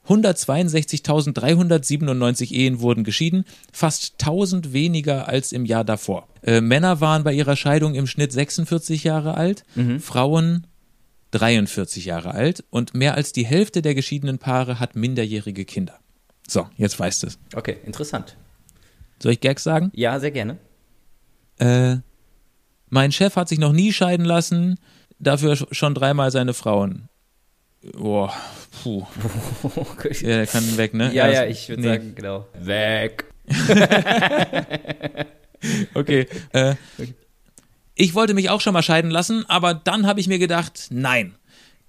[0.07, 6.27] 162.397 Ehen wurden geschieden, fast 1000 weniger als im Jahr davor.
[6.41, 9.63] Äh, Männer waren bei ihrer Scheidung im Schnitt 46 Jahre alt,
[9.99, 10.67] Frauen
[11.31, 15.99] 43 Jahre alt und mehr als die Hälfte der geschiedenen Paare hat minderjährige Kinder.
[16.47, 17.39] So, jetzt weißt du es.
[17.55, 18.37] Okay, interessant.
[19.21, 19.91] Soll ich Gags sagen?
[19.95, 20.57] Ja, sehr gerne.
[21.57, 21.97] Äh,
[22.89, 24.77] mein Chef hat sich noch nie scheiden lassen,
[25.19, 27.07] dafür sch- schon dreimal seine Frauen.
[27.91, 28.33] Boah,
[28.81, 29.05] puh.
[30.21, 31.13] Ja, der kann weg, ne?
[31.13, 31.87] Ja, das- ja, ich würde nee.
[31.89, 32.47] sagen, genau.
[32.59, 33.25] Weg.
[35.93, 36.27] Okay.
[36.51, 36.75] Äh,
[37.95, 41.35] ich wollte mich auch schon mal scheiden lassen, aber dann habe ich mir gedacht, nein.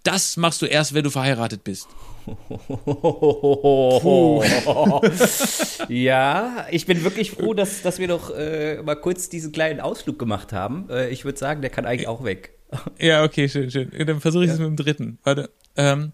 [0.04, 1.88] Das machst du erst, wenn du verheiratet bist.
[5.88, 10.18] ja, ich bin wirklich froh, dass, dass wir doch äh, mal kurz diesen kleinen Ausflug
[10.18, 10.88] gemacht haben.
[10.90, 12.52] Äh, ich würde sagen, der kann eigentlich auch weg.
[12.98, 13.90] Ja, okay, schön, schön.
[14.06, 15.18] Dann versuche ich es mit dem dritten.
[15.24, 15.48] Warte.
[15.76, 16.12] Ähm,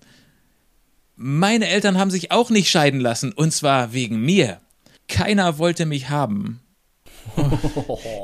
[1.16, 4.60] meine Eltern haben sich auch nicht scheiden lassen, und zwar wegen mir.
[5.08, 6.60] Keiner wollte mich haben.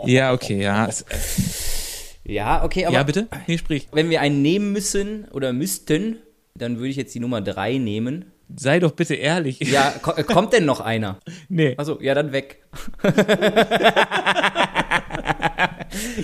[0.07, 0.89] ja, okay, ja.
[2.29, 3.29] Ja, okay, aber Ja, bitte?
[3.47, 3.87] Nee, sprich.
[3.93, 6.19] wenn wir einen nehmen müssen oder müssten,
[6.57, 8.33] dann würde ich jetzt die Nummer 3 nehmen.
[8.57, 9.61] Sei doch bitte ehrlich.
[9.61, 11.21] Ja, ko kommt denn noch einer?
[11.49, 11.75] Nee.
[11.77, 12.65] Achso, ja, dann weg.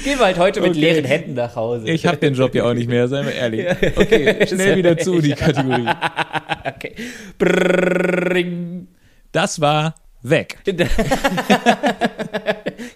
[0.04, 0.80] Gehen wir halt heute mit Okay.
[0.80, 1.88] leeren Händen nach Hause.
[1.90, 3.66] Ich habe den Job ja auch nicht mehr, seien wir ehrlich.
[3.96, 5.86] Okay, schnell wieder zu, die Kategorie.
[6.64, 6.94] okay.
[7.38, 8.88] Brrrring.
[9.32, 10.58] Das war weg.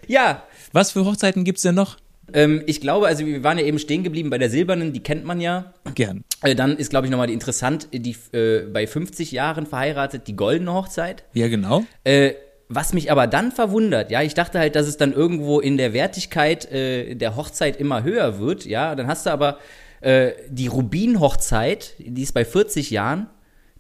[0.09, 0.43] Ja,
[0.73, 1.97] Was für Hochzeiten gibt's denn noch?
[2.33, 5.25] ähm, ich glaube, also wir waren ja eben stehen geblieben bei der silbernen, die kennt
[5.25, 5.73] man ja.
[5.95, 6.25] Gern.
[6.43, 10.35] Äh, dann ist, glaube ich, nochmal die interessant, die äh, bei 50 Jahren verheiratet, die
[10.37, 11.25] goldene Hochzeit.
[11.35, 11.85] Ja, genau.
[12.05, 12.33] Äh,
[12.69, 15.93] was mich aber dann verwundert, ja, ich dachte halt, dass es dann irgendwo in der
[15.93, 19.59] Wertigkeit äh, der Hochzeit immer höher wird, ja, dann hast du aber
[20.01, 23.29] äh, die Rubin-Hochzeit, die ist bei 40 Jahren,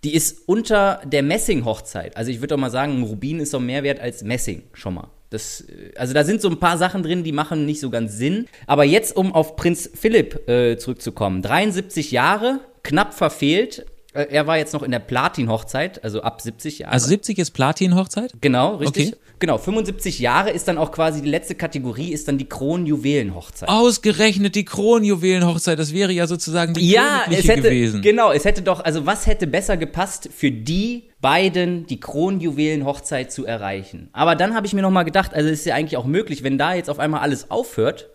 [0.05, 2.17] die ist unter der Messing-Hochzeit.
[2.17, 5.11] Also ich würde doch mal sagen, Rubin ist doch mehr wert als Messing, schon mal.
[5.31, 8.17] Das, äh, also da sind so ein paar Sachen drin, die machen nicht so ganz
[8.17, 8.47] Sinn.
[8.67, 13.87] Aber jetzt, um auf Prinz Philipp äh, zurückzukommen, 73 Jahre, knapp verfehlt.
[14.17, 16.93] Äh, Er war jetzt noch in der Platin-Hochzeit, also ab 70 Jahre.
[16.93, 18.33] Also 70 ist Platin-Hochzeit?
[18.41, 19.09] Genau, richtig.
[19.09, 19.17] Okay.
[19.39, 23.69] Genau, 75 Jahre ist dann auch quasi die letzte Kategorie, ist dann die Kronjuwelenhochzeit.
[23.69, 28.01] Ausgerechnet die Kronjuwelenhochzeit, das wäre ja sozusagen die ja, es hätte, gewesen.
[28.01, 33.45] genau, es hätte doch, also was hätte besser gepasst für die beiden die Kronjuwelenhochzeit zu
[33.45, 34.09] erreichen?
[34.13, 36.57] Aber dann habe ich mir nochmal gedacht, also es ist ja eigentlich auch möglich, wenn
[36.57, 38.09] da jetzt auf einmal alles aufhört,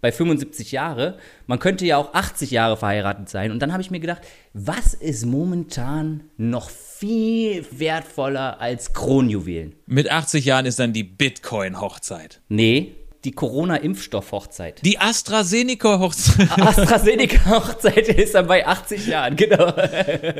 [0.00, 3.50] bei 75 Jahre, man könnte ja auch 80 Jahre verheiratet sein.
[3.50, 9.74] Und dann habe ich mir gedacht, was ist momentan noch viel wertvoller als Kronjuwelen?
[9.86, 12.40] Mit 80 Jahren ist dann die Bitcoin-Hochzeit.
[12.48, 12.94] Nee,
[13.28, 14.80] die Corona-Impfstoff-Hochzeit.
[14.84, 16.48] Die AstraZeneca-Hochzeit.
[16.60, 19.72] AstraZeneca-Hochzeit ist dann bei 80 Jahren, genau.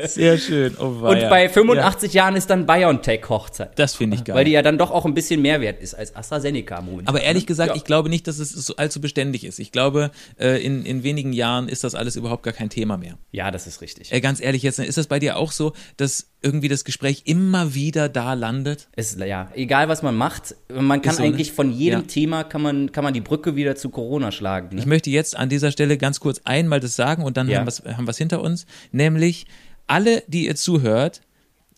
[0.07, 0.75] Sehr schön.
[0.79, 3.77] Oh, Und bei Ja, 85 Jahren ist dann BioNTech-Hochzeit.
[3.77, 4.35] das finde ich geil.
[4.35, 7.07] Weil die ja dann doch auch ein bisschen mehr wert ist als AstraZeneca im Moment.
[7.07, 7.75] Aber ehrlich gesagt, Ja.
[7.75, 9.59] ich glaube nicht, dass es so allzu beständig ist.
[9.59, 13.17] Ich glaube, äh, in, in wenigen Jahren ist das alles überhaupt gar kein Thema mehr.
[13.31, 14.11] Ja, das ist richtig.
[14.11, 17.73] Äh, ganz ehrlich, jetzt ist das bei dir auch so, dass irgendwie das Gespräch immer
[17.75, 18.87] wieder da landet?
[18.95, 21.27] Es, ja, egal was man macht, man kann so, ne?
[21.27, 22.05] eigentlich von jedem Ja.
[22.07, 24.75] Thema kann man, kann man die Brücke wieder zu Corona schlagen.
[24.75, 24.79] Ne?
[24.81, 27.59] Ich möchte jetzt an dieser Stelle ganz kurz einmal das sagen und dann Ja.
[27.59, 27.67] haben
[28.05, 28.65] wir es hinter uns.
[28.91, 29.45] Nämlich,
[29.87, 31.21] alle, die ihr zuhört,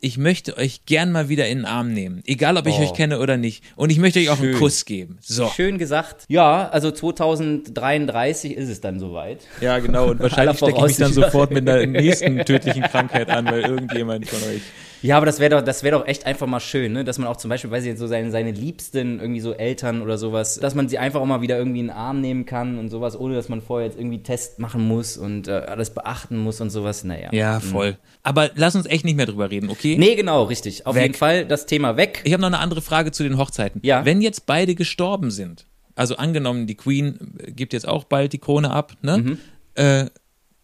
[0.02, 2.24] ich möchte euch gern mal wieder in den Arm nehmen.
[2.26, 2.82] Egal, ob ich Oh.
[2.82, 3.64] euch kenne oder nicht.
[3.76, 4.60] Und ich möchte euch auch einen Schön.
[4.60, 5.18] Kuss geben.
[5.22, 5.48] So.
[5.56, 6.26] Schön gesagt.
[6.28, 9.40] Ja, also 2033 ist es dann soweit.
[9.62, 10.10] Ja, genau.
[10.10, 14.28] Und wahrscheinlich stecke ich mich dann sofort mit einer nächsten tödlichen Krankheit an, weil irgendjemand
[14.28, 14.62] von euch.
[15.04, 17.04] Ja, aber das wäre doch, das wäre doch echt einfach mal schön, ne?
[17.04, 20.04] dass man auch zum Beispiel, weiß ich jetzt, so seine, seine Liebsten, irgendwie so Eltern
[20.04, 22.78] oder sowas, dass man sie einfach auch mal wieder irgendwie in den Arm nehmen kann
[22.78, 26.38] und sowas, ohne dass man vorher jetzt irgendwie Test machen muss und äh, alles beachten
[26.38, 27.04] muss und sowas.
[27.04, 27.30] Naja.
[27.32, 27.98] Ja, voll.
[28.22, 29.91] Aber lass uns echt nicht mehr drüber reden, okay?
[29.98, 30.86] Nee, genau, richtig.
[30.86, 31.04] Auf Weg.
[31.04, 32.22] jeden Fall das Thema weg.
[32.24, 33.80] Ich habe noch eine andere Frage zu den Hochzeiten.
[33.84, 34.06] Ja.
[34.06, 38.40] Wenn jetzt beide gestorben sind, also angenommen, die Queen äh, gibt jetzt auch bald die
[38.40, 39.18] Krone ab, ne?
[39.18, 39.38] Mhm.
[39.76, 40.06] Äh,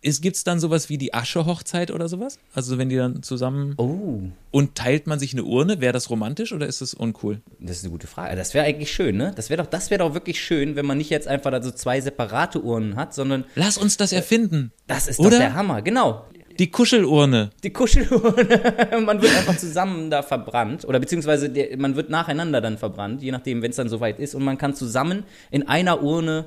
[0.03, 2.39] Gibt es dann sowas wie die Asche-Hochzeit oder sowas?
[2.53, 6.53] Also wenn die dann zusammen Oh, und teilt man sich eine Urne, wäre das romantisch
[6.53, 7.41] oder ist das uncool?
[7.59, 8.37] das ist eine gute Frage.
[8.37, 9.33] Das wäre eigentlich schön, ne?
[9.35, 11.71] Das wäre doch, das wäre doch wirklich schön, wenn man nicht jetzt einfach da so
[11.71, 14.71] zwei separate Urnen hat, sondern Lass uns das erfinden.
[14.85, 15.31] das ist Oder?
[15.31, 15.81] doch der Hammer.
[15.81, 16.25] Genau.
[16.59, 17.51] Die Kuschelurne.
[17.63, 19.01] Die Kuschelurne.
[19.05, 20.85] man wird einfach zusammen da verbrannt.
[20.85, 24.35] Oder beziehungsweise der, man wird nacheinander dann verbrannt, je nachdem, wenn es dann soweit ist.
[24.35, 26.45] Und man kann zusammen in einer Urne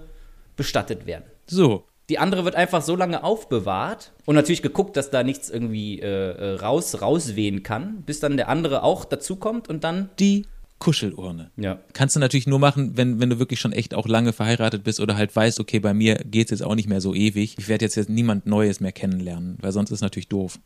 [0.56, 1.24] bestattet werden.
[1.46, 1.84] So.
[2.10, 6.06] Die andere wird einfach so lange aufbewahrt und natürlich geguckt, dass da nichts irgendwie äh,
[6.06, 10.44] äh, raus, rauswehen kann, bis dann der andere auch dazukommt und dann Die
[10.80, 11.50] Kuschelurne.
[11.56, 11.78] Ja.
[11.92, 14.98] Kannst du natürlich nur machen, wenn, wenn du wirklich schon echt auch lange verheiratet bist
[14.98, 17.54] oder halt weißt, okay, bei mir geht's jetzt auch nicht mehr so ewig.
[17.58, 20.58] Ich werde jetzt, jetzt niemand Neues mehr kennenlernen, weil sonst ist natürlich doof.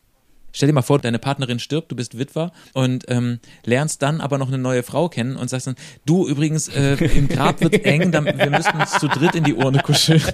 [0.54, 4.38] Stell dir mal vor, deine Partnerin stirbt, du bist Witwer und ähm, lernst dann aber
[4.38, 5.74] noch eine neue Frau kennen und sagst dann,
[6.06, 9.54] du übrigens, äh, im Grab wird's eng, dann, wir müssten uns zu dritt in die
[9.54, 10.22] Urne kuscheln.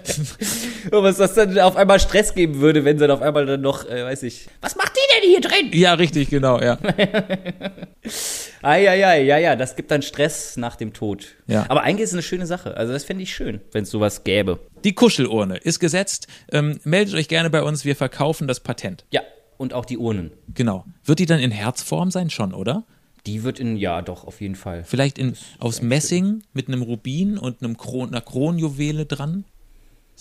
[0.93, 3.61] Oh, was das dann auf einmal Stress geben würde, wenn sie dann auf einmal dann
[3.61, 5.71] noch, äh, weiß ich, was macht die denn hier drin?
[5.73, 6.79] ja, richtig, genau, ja.
[8.63, 11.29] Ah, ja, ja, ja, ja, das gibt dann Stress nach dem Tod.
[11.47, 11.65] Ja.
[11.69, 12.77] Aber eigentlich ist es eine schöne Sache.
[12.77, 14.59] Also das fände ich schön, wenn es sowas gäbe.
[14.85, 16.27] Die Kuschelurne ist gesetzt.
[16.53, 19.05] Ähm, meldet euch gerne bei uns, wir verkaufen das Patent.
[19.11, 19.23] Ja,
[19.61, 20.31] und auch die Urnen.
[20.55, 20.87] Genau.
[21.05, 22.85] Wird die dann in Herzform sein schon, oder?
[23.27, 24.85] Die wird in, ja, doch, auf jeden Fall.
[24.85, 29.45] Vielleicht in, aus Messing mit einem Rubin und einem Kron, einer Kronjuwele dran?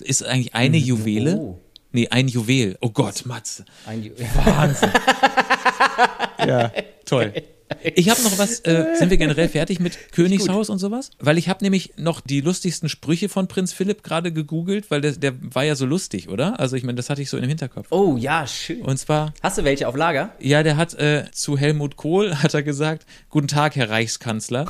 [0.02, 1.38] Ist eigentlich eine Juwele?
[1.38, 1.60] Oh.
[1.94, 2.78] Nee, ein Juwel.
[2.82, 3.64] Oh Gott, Matze.
[3.86, 4.92] Ein, Wahnsinn.
[6.46, 6.72] ja,
[7.06, 7.34] toll.
[7.84, 11.12] Ich habe noch was, äh, sind wir generell fertig mit Königshaus und sowas?
[11.20, 15.12] Weil ich habe nämlich noch die lustigsten Sprüche von Prinz Philipp gerade gegoogelt, weil der,
[15.14, 16.60] der war ja so lustig, oder?
[16.60, 17.88] Also ich meine, das hatte ich so im Hinterkopf.
[17.92, 18.82] oh, ja, schön.
[18.82, 20.34] Und zwar, Hast du welche auf Lager?
[20.40, 24.66] ja, der hat äh, zu Helmut Kohl, hat er gesagt, guten Tag, Herr Reichskanzler.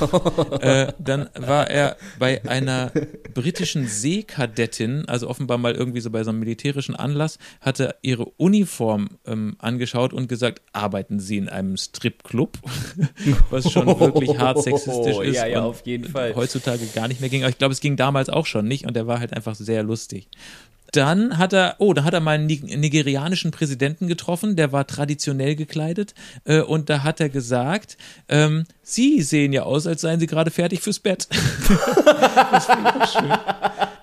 [0.60, 2.92] äh, dann war er bei einer
[3.34, 8.24] britischen Seekadettin, also offenbar mal irgendwie so bei so einem militärischen Anlass, hat er ihre
[8.24, 12.37] Uniform ähm, angeschaut und gesagt, arbeiten Sie in einem Stripclub?
[13.50, 15.34] Was schon wirklich hart sexistisch ist.
[15.38, 16.34] Ja, ja, auf jeden Fall.
[16.34, 17.42] Heutzutage gar nicht mehr ging.
[17.42, 19.82] Aber ich glaube, es ging damals auch schon nicht und der war halt einfach sehr
[19.82, 20.28] lustig.
[20.92, 24.86] Dann hat er, oh, da hat er mal einen Nig- nigerianischen Präsidenten getroffen, der war
[24.86, 26.14] traditionell gekleidet
[26.46, 27.98] äh, und da hat er gesagt,
[28.30, 31.28] ähm, Sie sehen ja aus, als seien Sie gerade fertig fürs Bett.
[32.52, 33.32] das finde ich schön.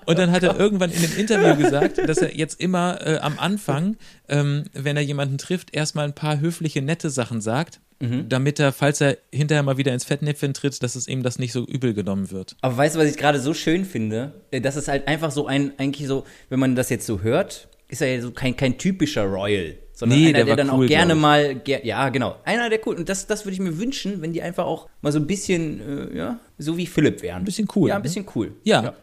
[0.06, 3.36] Und dann hat er irgendwann in dem Interview gesagt, dass er jetzt immer äh, am
[3.40, 3.96] Anfang,
[4.28, 7.80] ähm, wenn er jemanden trifft, erstmal ein paar höfliche, nette Sachen sagt,
[8.28, 11.52] damit er, falls er hinterher mal wieder ins Fettnäpfchen tritt, dass es ihm das nicht
[11.52, 12.56] so übel genommen wird.
[12.60, 14.32] Aber weißt du, was ich gerade so schön finde?
[14.50, 17.68] Äh, Das ist halt einfach so ein, eigentlich so, wenn man das jetzt so hört,
[17.88, 19.76] ist er ja so kein, kein typischer Royal.
[19.92, 22.36] Sondern Nee, einer, der der, dann cool, auch gerne mal, ja, genau.
[22.44, 22.96] Einer, der cool.
[22.96, 26.12] Und das, das würde ich mir wünschen, wenn die einfach auch mal so ein bisschen,
[26.12, 27.38] äh, ja, so wie Philipp wären.
[27.38, 28.00] Ein bisschen cool, Ja, ne?
[28.00, 28.52] ein bisschen cool.
[28.64, 28.82] Ja.
[28.82, 28.94] Ja,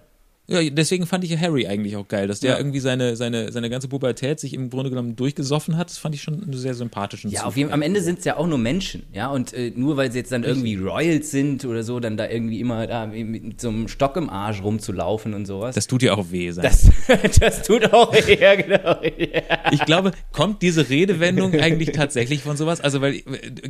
[0.47, 2.57] deswegen fand ich ja Harry eigentlich auch geil, dass der Ja.
[2.57, 5.89] irgendwie seine, seine, seine ganze Pubertät sich im Grunde genommen durchgesoffen hat.
[5.89, 8.35] Das fand ich schon einen sehr sympathischen Ja, auf jeden, am Ende sind es ja
[8.37, 11.83] auch nur Menschen, ja, und äh, nur weil sie jetzt dann irgendwie Royals sind oder
[11.83, 15.75] so, dann da irgendwie immer da mit so einem Stock im Arsch rumzulaufen und sowas.
[15.75, 16.63] Das tut ja auch weh sein.
[16.63, 16.89] das,
[17.39, 19.01] das tut auch, ja, genau.
[19.01, 19.71] Ja.
[19.71, 22.81] Ich glaube, kommt diese Redewendung eigentlich tatsächlich von sowas?
[22.81, 23.23] Also, weil, äh,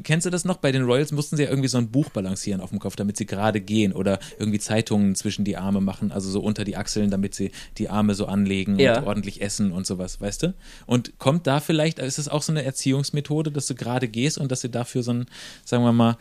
[0.04, 0.58] kennst du das noch?
[0.58, 3.18] Bei den Royals mussten sie ja irgendwie so ein Buch balancieren auf dem Kopf, damit
[3.18, 7.10] sie gerade gehen oder irgendwie Zeitungen zwischen die Arme machen, also so unter die Achseln,
[7.10, 9.00] damit sie die Arme so anlegen Ja.
[9.00, 10.54] und ordentlich essen und sowas, weißt du?
[10.86, 14.52] Und kommt da vielleicht, ist es auch so eine Erziehungsmethode, dass du gerade gehst und
[14.52, 15.26] dass sie dafür so einen,
[15.66, 16.18] sagen wir mal,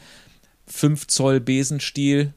[0.67, 2.33] 5 Zoll Besenstiel.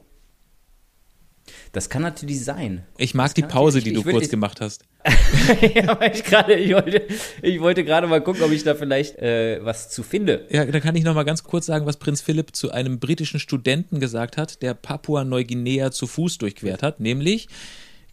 [1.74, 2.84] Das kann natürlich sein.
[2.98, 4.84] Ich mag die kann Pause, die du will- kurz gemacht hast.
[5.76, 7.04] ja, weil ich gerade, ich wollte,
[7.44, 10.48] ich wollte gerade mal gucken, ob ich da vielleicht äh, was zu finde.
[10.50, 13.40] Ja, da kann ich noch mal ganz kurz sagen, was Prinz Philipp zu einem britischen
[13.40, 17.48] Studenten gesagt hat, der Papua-Neuguinea zu Fuß durchquert hat, nämlich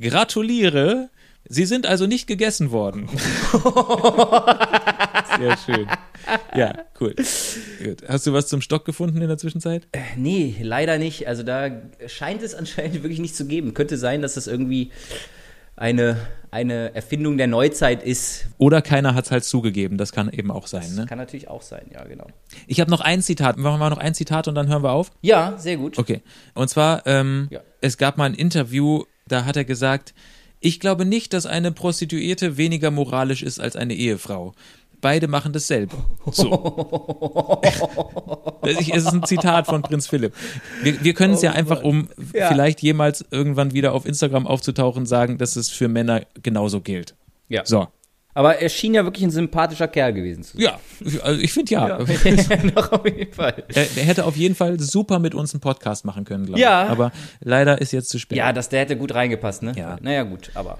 [0.03, 1.09] gratuliere,
[1.49, 3.09] Sie sind also nicht gegessen worden.
[5.38, 5.87] Sehr schön.
[6.57, 7.15] Ja, cool.
[7.83, 8.09] Gut.
[8.09, 9.88] Hast du was zum Stock gefunden in der Zwischenzeit?
[10.17, 11.27] Nee, leider nicht.
[11.27, 11.71] Also da
[12.07, 13.75] scheint es anscheinend wirklich nicht zu geben.
[13.75, 14.93] Könnte sein, dass das irgendwie
[15.75, 16.17] eine,
[16.51, 18.47] eine Erfindung der Neuzeit ist.
[18.59, 20.95] Oder keiner hat es halt zugegeben, das kann eben auch sein.
[20.95, 21.07] Ne?
[21.07, 22.27] Kann natürlich auch sein, ja, genau.
[22.67, 25.11] Ich habe noch ein Zitat, machen wir noch ein Zitat und dann hören wir auf?
[25.23, 25.99] Ja, sehr gut.
[25.99, 26.21] Okay.
[26.55, 27.61] Und zwar, ähm, Ja.
[27.81, 30.15] es gab mal ein Interview, da hat er gesagt,
[30.61, 34.53] ich glaube nicht, dass eine Prostituierte weniger moralisch ist als eine Ehefrau.
[35.01, 35.97] Beide machen dasselbe.
[36.31, 37.61] So.
[38.65, 40.33] Es ist ein Zitat von Prinz Philipp.
[40.85, 42.47] Wir, wir können es ja einfach, um Ja.
[42.47, 47.17] vielleicht jemals irgendwann wieder auf Instagram aufzutauchen, sagen, dass es für Männer genauso gilt.
[47.49, 47.67] Ja.
[47.67, 47.89] So.
[48.35, 50.62] Aber er schien ja wirklich ein sympathischer Kerl gewesen zu sein.
[50.64, 50.81] Ja,
[51.23, 51.99] also ich finde ja.
[51.99, 52.09] Doch,
[52.92, 53.64] auf jeden Fall.
[53.75, 56.85] Er, er hätte auf jeden Fall super mit uns einen Podcast machen können, glaube Ja.
[56.85, 56.90] ich.
[56.90, 58.38] Aber leider ist jetzt zu spät.
[58.38, 59.73] Ja, das, der hätte gut reingepasst, ne?
[59.77, 59.99] Ja.
[60.01, 60.79] Naja, gut, aber.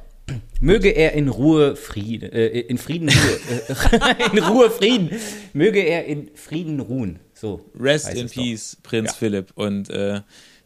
[0.61, 5.11] Möge er in Ruhe Frieden, äh, in Frieden Ruhe, äh, in Ruhe Frieden,
[5.53, 7.19] möge er in Frieden ruhen.
[7.35, 7.61] So.
[7.79, 8.43] Rest in es doch.
[8.43, 9.17] Peace, Prinz Ja.
[9.19, 9.51] Philipp.
[9.57, 10.21] Und äh,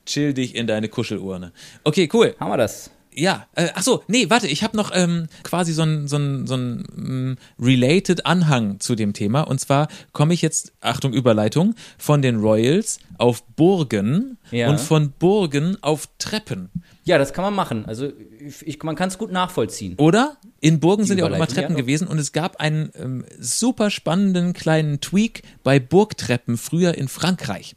[0.05, 1.53] chill dich in deine Kuschelurne.
[1.85, 2.37] Okay, cool.
[2.39, 2.91] Haben wir das?
[3.19, 6.57] Ja, äh, ach so, nee, warte, ich habe noch ähm, quasi so ein so so
[6.57, 12.37] mm, related Anhang zu dem Thema und zwar komme ich jetzt Achtung Überleitung von den
[12.41, 14.69] Royals auf Burgen Ja.
[14.69, 16.69] und von Burgen auf Treppen.
[17.05, 17.87] Ja, das kann man machen.
[17.87, 18.13] Also
[18.65, 19.95] ich, man kann es gut nachvollziehen.
[19.97, 20.37] Oder?
[20.61, 23.91] In Burgen sind ja auch immer Treppen ja, gewesen und es gab einen ähm, super
[23.91, 27.77] spannenden kleinen Tweak bei Burgtreppen früher in Frankreich.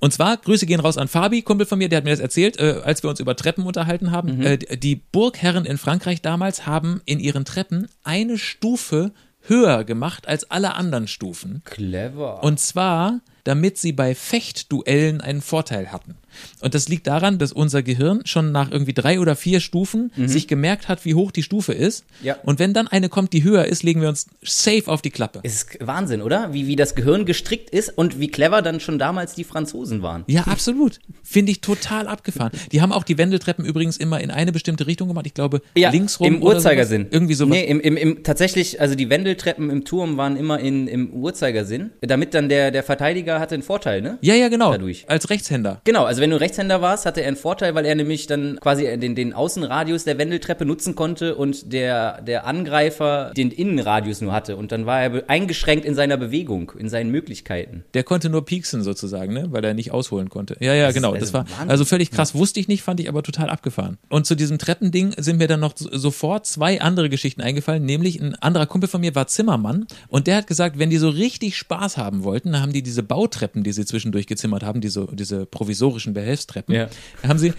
[0.00, 2.58] Und zwar, Grüße gehen raus an Fabi, Kumpel von mir, der hat mir das erzählt,
[2.58, 4.42] äh, als wir uns über Treppen unterhalten haben.
[4.42, 9.12] Äh, die Burgherren in Frankreich damals haben in ihren Treppen eine Stufe
[9.46, 11.62] höher gemacht als alle anderen Stufen.
[11.64, 12.42] Clever.
[12.42, 16.16] Und zwar, damit sie bei Fechtduellen einen Vorteil hatten.
[16.60, 20.48] Und das liegt daran, dass unser Gehirn schon nach irgendwie drei oder vier Stufen sich
[20.48, 22.04] gemerkt hat, wie hoch die Stufe ist.
[22.20, 22.26] Mhm.
[22.26, 22.36] Ja.
[22.44, 25.40] Und wenn dann eine kommt, die höher ist, legen wir uns safe auf die Klappe.
[25.42, 26.52] ist Wahnsinn, oder?
[26.52, 30.24] Wie, wie das Gehirn gestrickt ist und wie clever dann schon damals die Franzosen waren.
[30.26, 30.98] Ja, absolut.
[31.22, 32.52] Finde ich total abgefahren.
[32.72, 35.26] Die haben auch die Wendeltreppen übrigens immer in eine bestimmte Richtung gemacht.
[35.26, 36.26] Ich glaube, links rum.
[36.26, 37.02] Im Uhrzeigersinn.
[37.02, 37.12] Sowas.
[37.12, 37.56] Irgendwie sowas.
[37.56, 41.90] Nee, im, im, im, tatsächlich, also die Wendeltreppen im Turm waren immer in, im Uhrzeigersinn,
[42.00, 44.18] damit dann der, der Verteidiger hatte einen Vorteil, ne?
[44.20, 44.72] Ja, ja, genau.
[44.72, 45.04] Dadurch.
[45.08, 45.80] Als Rechtshänder.
[45.84, 48.84] Genau, also wenn du Rechtshänder warst, hatte er einen Vorteil, weil er nämlich dann quasi
[48.96, 54.56] den, den Außenradius der Wendeltreppe nutzen konnte und der, der Angreifer den Innenradius nur hatte.
[54.56, 57.84] Und dann war er eingeschränkt in seiner Bewegung, in seinen Möglichkeiten.
[57.92, 59.48] Der konnte nur pieksen sozusagen, ne?
[59.50, 60.56] weil er nicht ausholen konnte.
[60.60, 61.08] Ja, ja, Das genau.
[61.12, 61.68] also Das war Wahnsinn.
[61.70, 62.34] also völlig krass.
[62.34, 63.98] Wusste ich nicht, fand ich aber total abgefahren.
[64.08, 67.84] Und zu diesem Treppending sind mir dann noch so- sofort zwei andere Geschichten eingefallen.
[67.84, 71.10] Nämlich ein anderer Kumpel von mir war Zimmermann und der hat gesagt, wenn die so
[71.10, 75.06] richtig Spaß haben wollten, dann haben die diese Bautreppen, die sie zwischendurch gezimmert haben, diese,
[75.12, 76.88] diese provisorischen Behelfstreppen, Ja.
[77.22, 77.52] da haben sie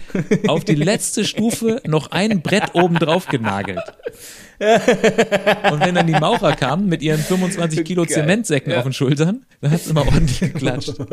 [0.48, 3.80] auf die letzte Stufe noch ein Brett oben drauf genagelt.
[4.58, 8.14] Und wenn dann die Maurer kamen mit ihren 25 Kilo Geil.
[8.14, 8.78] Zementsäcken Ja.
[8.78, 10.94] auf den Schultern, dann hat es immer ordentlich geklatscht.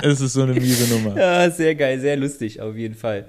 [0.00, 1.18] Es ist so eine miese Nummer.
[1.18, 3.24] Ja, sehr geil, sehr lustig, auf jeden Fall.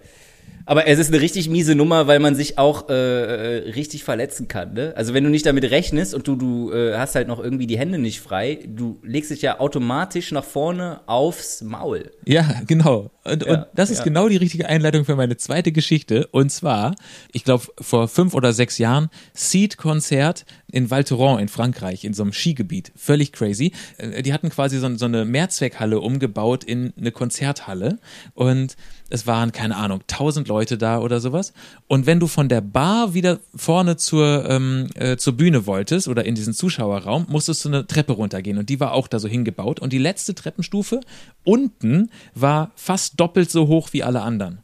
[0.69, 4.47] Aber es ist eine richtig miese Nummer, weil man sich auch äh, äh, richtig verletzen
[4.47, 4.75] kann.
[4.75, 4.93] Ne?
[4.95, 7.79] Also wenn du nicht damit rechnest und du, du äh, hast halt noch irgendwie die
[7.79, 12.11] Hände nicht frei, du legst dich ja automatisch nach vorne aufs Maul.
[12.23, 13.09] Ja, genau.
[13.23, 14.03] Und, Ja, und das ist ja.
[14.03, 16.27] genau die richtige Einleitung für meine zweite Geschichte.
[16.27, 16.93] Und zwar,
[17.31, 22.23] ich glaube, vor fünf oder sechs Jahren, Seed-Konzert in Val Thorens in Frankreich, in so
[22.23, 22.91] einem Skigebiet.
[22.95, 23.71] Völlig crazy.
[23.97, 27.99] Äh, Die hatten quasi so, so eine Mehrzweckhalle umgebaut in eine Konzerthalle.
[28.33, 28.75] Und
[29.09, 31.53] es waren, keine Ahnung, tausend Leute da oder sowas.
[31.87, 36.25] Und wenn du von der Bar wieder vorne zur, ähm, äh, zur Bühne wolltest oder
[36.25, 38.57] in diesen Zuschauerraum, musstest du eine Treppe runtergehen.
[38.57, 39.79] Und die war auch da so hingebaut.
[39.79, 41.01] Und die letzte Treppenstufe
[41.43, 44.59] unten war fast doppelt so hoch wie alle anderen.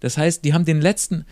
[0.00, 1.24] Das heißt, die haben den letzten,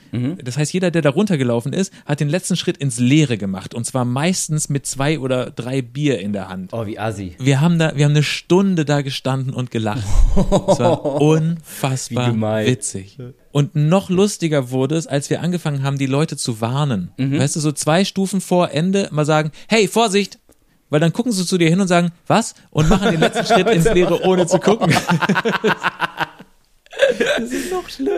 [0.43, 3.75] das heißt, jeder, der da runtergelaufen ist, hat den letzten Schritt ins Leere gemacht.
[3.75, 6.73] Und zwar meistens mit zwei oder drei Bier in der Hand.
[6.73, 7.37] Oh, wie assi.
[7.39, 10.05] Wir haben da, wir haben eine Stunde da gestanden und gelacht.
[10.37, 12.35] Es war unfassbar
[12.67, 13.19] witzig.
[13.53, 17.11] Und noch lustiger wurde es, als wir angefangen haben, die Leute zu warnen.
[17.17, 17.39] Mhm.
[17.39, 20.39] Weißt du, so zwei Stufen vor Ende mal sagen, hey, Vorsicht!
[20.89, 22.55] Weil dann gucken sie zu dir hin und sagen, was?
[22.71, 24.95] Und machen den letzten Schritt ins Leere, ohne zu gucken.
[27.39, 28.11] Das ist noch schlimm.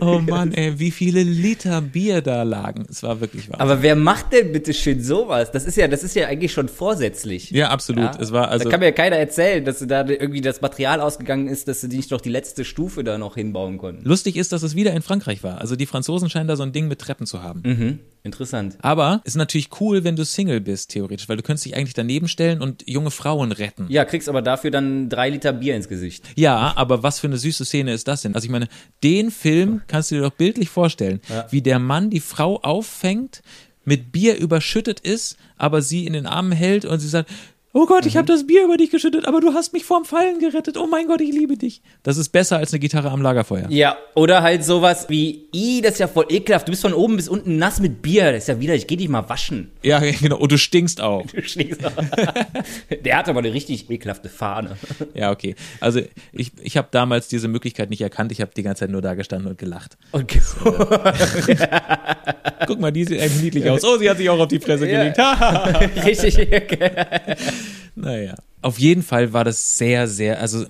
[0.00, 2.86] Oh Mann, ey, wie viele Liter Bier da lagen.
[2.88, 3.60] Es war wirklich wahr.
[3.60, 5.50] Aber wer macht denn bitte schön sowas?
[5.50, 7.50] Das ist ja, das ist ja eigentlich schon vorsätzlich.
[7.50, 8.14] Ja, absolut.
[8.14, 8.18] Ja?
[8.20, 8.64] Es war also.
[8.64, 11.88] da kann mir ja keiner erzählen, dass da irgendwie das Material ausgegangen ist, dass sie
[11.88, 14.04] nicht noch die letzte Stufe da noch hinbauen konnten.
[14.04, 15.60] Lustig ist, dass es wieder in Frankreich war.
[15.60, 17.62] Also die Franzosen scheinen da so ein Ding mit Treppen zu haben.
[17.64, 17.98] Mhm.
[18.26, 18.76] Interessant.
[18.82, 22.26] Aber ist natürlich cool, wenn du Single bist, theoretisch, weil du könntest dich eigentlich daneben
[22.26, 23.86] stellen und junge Frauen retten.
[23.88, 26.24] Ja, kriegst aber dafür dann drei Liter Bier ins Gesicht.
[26.34, 28.34] Ja, aber was für eine süße Szene ist das denn?
[28.34, 28.68] Also ich meine,
[29.04, 33.42] den Film kannst du dir doch bildlich vorstellen, wie der Mann die Frau auffängt,
[33.84, 37.30] mit Bier überschüttet ist, aber sie in den Armen hält und sie sagt,
[37.78, 40.38] Oh Gott, ich habe das Bier über dich geschüttet, aber du hast mich vorm Fallen
[40.38, 40.78] gerettet.
[40.78, 41.82] Oh mein Gott, ich liebe dich.
[42.02, 43.66] Das ist besser als eine Gitarre am Lagerfeuer.
[43.68, 47.16] Ja, oder halt sowas wie, i, das ist ja voll ekelhaft, du bist von oben
[47.16, 49.70] bis unten nass mit Bier, das ist ja wieder, ich geh dich mal waschen.
[49.82, 50.38] Ja, genau.
[50.38, 51.26] Und du stinkst auch.
[51.26, 51.92] Du stinkst auch.
[53.04, 54.78] Der hat aber eine richtig ekelhafte Fahne.
[55.14, 55.54] Ja, okay.
[55.80, 56.00] Also
[56.32, 58.32] ich, ich habe damals diese Möglichkeit nicht erkannt.
[58.32, 59.96] Ich habe die ganze Zeit nur da gestanden und gelacht.
[60.12, 60.40] Okay.
[62.66, 63.84] Guck mal, die sieht eigentlich niedlich aus.
[63.84, 64.98] Oh, sie hat sich auch auf die Fresse Ja.
[65.10, 66.04] gelegt.
[66.04, 66.36] Richtig.
[67.94, 68.34] Naja.
[68.62, 70.66] Auf jeden Fall war das sehr, sehr, also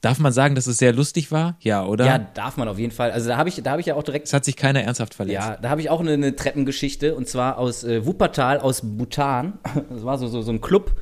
[0.00, 1.56] darf man sagen, dass es sehr lustig war?
[1.60, 2.06] Ja, oder?
[2.06, 3.10] Ja, darf man auf jeden Fall.
[3.10, 5.14] Also da habe ich, da habe ich ja auch direkt Es hat sich keiner ernsthaft
[5.14, 5.34] verletzt.
[5.34, 9.58] Ja, da habe ich auch eine, eine Treppengeschichte und zwar aus äh, Wuppertal, aus Bhutan.
[9.90, 10.92] Das war so, so, so ein Club.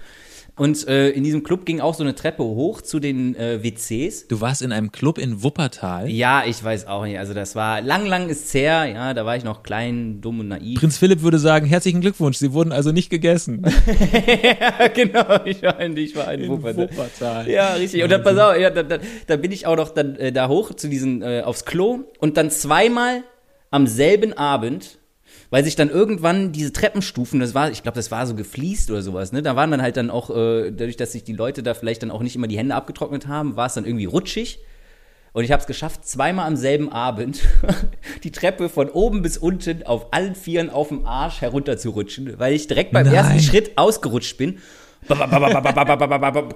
[0.59, 4.27] Und äh, in diesem Club ging auch so eine Treppe hoch zu den äh, WCs.
[4.29, 6.09] Du warst in einem Club in Wuppertal.
[6.09, 7.19] Ja, ich weiß auch nicht.
[7.19, 8.87] Also das war lang, lang ist her.
[8.87, 10.81] Ja, da war ich noch klein, dumm und naiv.
[10.81, 13.65] Prinz Philipp würde sagen, herzlichen Glückwunsch, sie wurden also nicht gegessen.
[14.61, 15.45] ja, genau.
[15.45, 16.89] Ich war in, ich war in, Wuppertal.
[16.89, 17.51] Wuppertal.
[17.51, 18.03] Ja, richtig.
[18.03, 20.49] Und dann, pass auf, ja, dann, dann, dann bin ich auch noch dann, äh, da
[20.49, 23.25] hoch zu diesen, äh, aufs Klo und dann zweimal
[23.71, 24.99] am selben Abend,
[25.51, 29.03] weil sich dann irgendwann diese Treppenstufen, das war, ich glaube, das war so gefliest oder
[29.03, 29.43] sowas, ne?
[29.43, 32.11] Da waren dann halt dann auch, äh, dadurch, dass sich die Leute da vielleicht dann
[32.11, 34.61] auch nicht immer die Hände abgetrocknet haben, war es dann irgendwie rutschig.
[35.33, 37.41] Und ich habe es geschafft, zweimal am selben Abend
[38.25, 42.69] die Treppe von oben bis unten auf allen Vieren auf dem Arsch herunterzurutschen, weil ich
[42.69, 43.17] direkt beim Nein.
[43.17, 44.61] ersten Schritt ausgerutscht bin.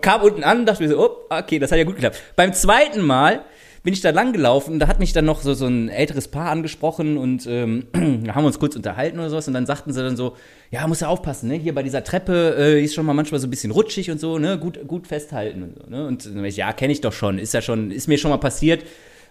[0.00, 2.20] Kam unten an, dachte mir so, oh, okay, das hat ja gut geklappt.
[2.36, 3.44] Beim zweiten Mal
[3.82, 6.50] bin ich da lang gelaufen, da hat mich dann noch so, so ein älteres Paar
[6.50, 7.84] angesprochen und ähm,
[8.28, 10.36] haben uns kurz unterhalten oder sowas und dann sagten sie dann so,
[10.70, 11.54] ja, muss ja aufpassen, ne?
[11.54, 14.38] Hier bei dieser Treppe äh, ist schon mal manchmal so ein bisschen rutschig und so,
[14.38, 14.58] ne?
[14.58, 16.06] Gut, gut festhalten und so, ne?
[16.06, 18.38] Und dann ich, ja, kenne ich doch schon, ist ja schon, ist mir schon mal
[18.38, 18.84] passiert.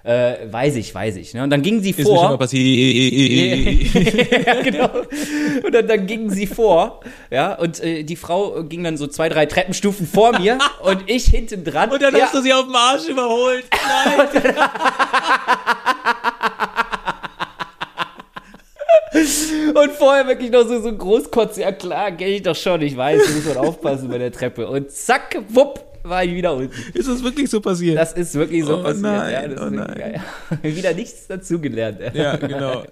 [0.04, 1.34] Äh, weiß ich, weiß ich.
[1.34, 1.44] Ne?
[1.44, 2.14] Und dann gingen sie Ist vor.
[2.14, 2.64] mir schon mal passiert.
[4.48, 4.90] ja, genau.
[5.64, 9.28] Und dann, dann gingen sie vor, ja, und äh, die Frau ging dann so zwei,
[9.28, 11.92] drei Treppenstufen vor mir und ich hinten dran.
[11.92, 13.66] Und dann ja, hast du sie auf dem Arsch überholt.
[13.72, 14.28] Nein.
[19.76, 23.22] und vorher wirklich noch so, so Großkotz, ja klar, kenne ich doch schon, ich weiß,
[23.26, 24.68] du musst man aufpassen bei der Treppe.
[24.68, 26.72] Und zack, wupp, war ich wieder unten.
[26.94, 27.98] Ist das wirklich so passiert?
[27.98, 29.02] Das ist wirklich so Oh passiert.
[29.02, 30.22] nein, ja, oh nein.
[30.64, 32.00] wieder nichts dazugelernt.
[32.14, 32.84] ja, genau.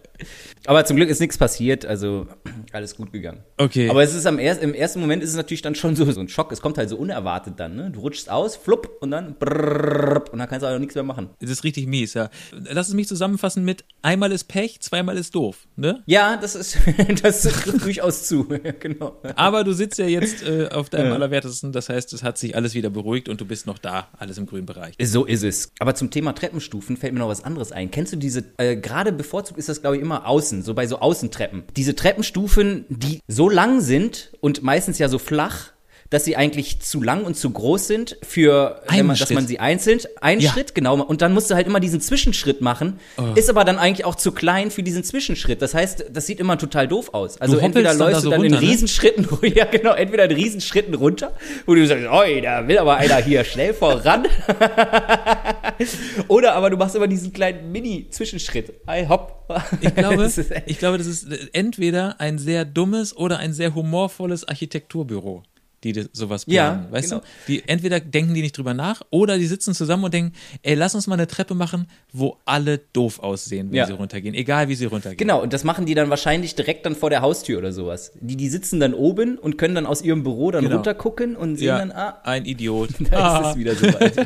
[0.65, 2.27] Aber zum Glück ist nichts passiert, also
[2.71, 3.43] alles gut gegangen.
[3.57, 3.89] Okay.
[3.89, 6.19] Aber es ist am erst, im ersten Moment ist es natürlich dann schon so, so
[6.19, 6.51] ein Schock.
[6.51, 7.75] Es kommt halt so unerwartet dann.
[7.75, 7.91] Ne?
[7.91, 11.29] Du rutschst aus, flupp und dann brrrr, und dann kannst du auch nichts mehr machen.
[11.39, 12.29] Das ist richtig mies, ja.
[12.51, 16.03] Lass es mich zusammenfassen mit einmal ist Pech, zweimal ist doof, ne?
[16.05, 16.77] Ja, das ist
[17.23, 18.47] das trifft durchaus zu.
[18.63, 19.21] Ja, genau.
[19.35, 22.73] Aber du sitzt ja jetzt äh, auf deinem Allerwertesten, das heißt, es hat sich alles
[22.73, 24.95] wieder beruhigt und du bist noch da, alles im grünen Bereich.
[25.01, 25.71] So ist es.
[25.79, 27.91] Aber zum Thema Treppenstufen fällt mir noch was anderes ein.
[27.91, 30.99] Kennst du diese, äh, gerade bevorzugt ist das, glaube ich, immer außen, so bei so
[30.99, 31.65] Außentreppen.
[31.75, 35.73] Diese Treppenstufen, die so lang sind und meistens ja so flach,
[36.09, 39.99] dass sie eigentlich zu lang und zu groß sind für, man, dass man sie einzeln,
[40.21, 40.51] einen Ja.
[40.51, 41.01] Schritt, genau.
[41.03, 42.99] Und dann musst du halt immer diesen Zwischenschritt machen,
[43.35, 45.61] ist aber dann eigentlich auch zu klein für diesen Zwischenschritt.
[45.61, 47.39] Das heißt, das sieht immer total doof aus.
[47.41, 48.71] Also entweder dann läufst so du dann in runter, ne?
[48.71, 51.33] Riesenschritten, ja genau, entweder in Riesenschritten runter,
[51.65, 54.25] wo du sagst, oi, da will aber einer hier schnell voran.
[56.27, 58.73] Oder aber du machst immer diesen kleinen Mini-Zwischenschritt.
[58.85, 59.33] Ei, hopp.
[59.81, 63.53] Ich glaube, Das ist echt- ich glaube, das ist entweder ein sehr dummes oder ein
[63.53, 65.43] sehr humorvolles Architekturbüro,
[65.83, 66.91] die sowas Ja, planen.
[66.91, 67.21] weißt genau.
[67.21, 67.27] du?
[67.47, 70.95] Die entweder denken die nicht drüber nach oder die sitzen zusammen und denken, ey, lass
[70.95, 73.85] uns mal eine Treppe machen, wo alle doof aussehen, wenn Ja.
[73.85, 75.17] sie runtergehen, egal wie sie runtergehen.
[75.17, 78.11] Genau, und das machen die dann wahrscheinlich direkt dann vor der Haustür oder sowas.
[78.19, 80.77] Die, die sitzen dann oben und können dann aus ihrem Büro dann Genau.
[80.77, 82.89] runtergucken und sehen Ja, dann, ah, ein Idiot.
[83.11, 83.41] da Ah.
[83.41, 84.17] ist es wieder so weit.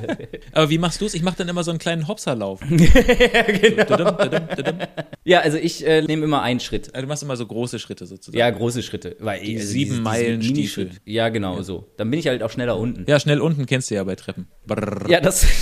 [0.54, 1.14] Aber wie machst du es?
[1.14, 2.62] Ich mache dann immer so einen kleinen Hopserlauf.
[2.70, 3.84] genau.
[3.86, 4.78] Dadum, dadum, dadum.
[5.24, 6.94] Ja, also ich äh, nehme immer einen Schritt.
[6.94, 8.38] Also Du machst immer so große Schritte sozusagen.
[8.38, 9.16] Ja, große Schritte.
[9.20, 10.92] Weil, Die also sieben diese- Meilen Stiefel.
[11.06, 11.88] Ja, genau, so.
[11.98, 13.06] Dann bin ich halt auch schneller unten.
[13.08, 14.48] Ja, schnell unten kennst du ja bei Treppen.
[14.66, 15.10] Brrr.
[15.10, 15.46] Ja, das.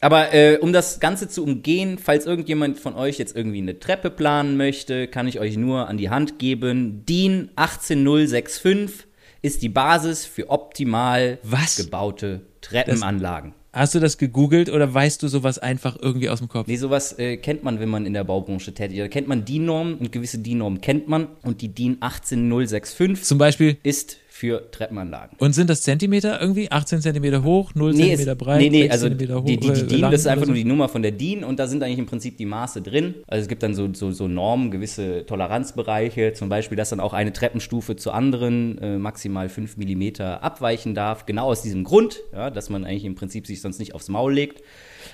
[0.00, 4.10] Aber äh, um das Ganze zu umgehen, falls irgendjemand von euch jetzt irgendwie eine Treppe
[4.10, 7.04] planen möchte, kann ich euch nur an die Hand geben.
[7.06, 9.06] DIN 18065
[9.42, 11.76] ist die Basis für optimal Was?
[11.76, 13.54] gebaute Treppenanlagen.
[13.76, 16.66] Hast du das gegoogelt oder weißt du sowas einfach irgendwie aus dem Kopf?
[16.66, 19.02] Nee, sowas äh, kennt man, wenn man in der Baubranche tätig ist.
[19.02, 21.28] Da kennt man DIN-Normen und gewisse DIN-Normen kennt man.
[21.42, 25.36] Und die DIN 18065 Zum Beispiel, ist für Treppenanlagen.
[25.38, 26.70] und sind das Zentimeter irgendwie?
[26.70, 29.46] 18 Zentimeter hoch, 0 Nee, Zentimeter es, breit, nee, nee, 6 also die, Zentimeter hoch,
[29.46, 31.66] die, die äh, DIN, das ist einfach nur die Nummer von der DIN und da
[31.66, 33.14] sind eigentlich im Prinzip die Maße drin.
[33.26, 37.14] Also es gibt dann so, so, so Normen, gewisse Toleranzbereiche, zum Beispiel, dass dann auch
[37.14, 42.50] eine Treppenstufe zur anderen äh, maximal 5 mm abweichen darf, genau aus diesem Grund, ja,
[42.50, 44.62] dass man eigentlich im Prinzip sich sonst nicht aufs Maul legt.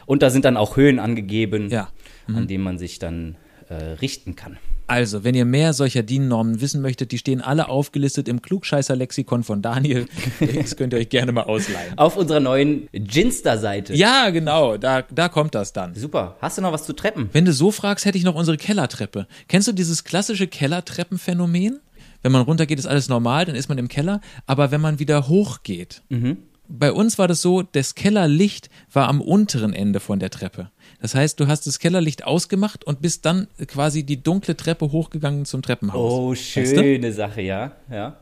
[0.07, 1.89] Und da sind dann auch Höhen angegeben, Ja.
[2.27, 2.37] Mhm.
[2.37, 3.37] an denen man sich dann
[3.69, 4.59] äh, richten kann.
[4.87, 9.63] Also, wenn ihr mehr solcher DIN-Normen wissen möchtet, die stehen alle aufgelistet im Klugscheißer-Lexikon von
[9.63, 10.07] Daniel.
[10.63, 11.97] Das könnt ihr euch gerne mal ausleihen.
[11.97, 13.95] Auf unserer neuen Ginster-Seite.
[13.95, 15.95] Ja, genau, da, da kommt das dann.
[15.95, 16.37] Super.
[16.41, 17.31] Hast du noch was zu Treppen?
[17.33, 19.27] Wenn du so fragst, hätte ich noch unsere Kellertreppe.
[19.49, 21.81] Kennst du dieses klassische Kellertreppenphänomen?
[22.23, 24.21] Wenn man runtergeht, ist alles normal, dann ist man im Keller.
[24.47, 26.03] Aber wenn man wieder hochgeht,
[26.79, 30.71] bei uns war das so, das Kellerlicht war am unteren Ende von der Treppe.
[31.01, 35.45] Das heißt, du hast das Kellerlicht ausgemacht und bist dann quasi die dunkle Treppe hochgegangen
[35.45, 36.13] zum Treppenhaus.
[36.13, 36.83] Oh, Weißt du?
[36.83, 37.73] schöne Sache, ja.
[37.91, 38.17] Ja.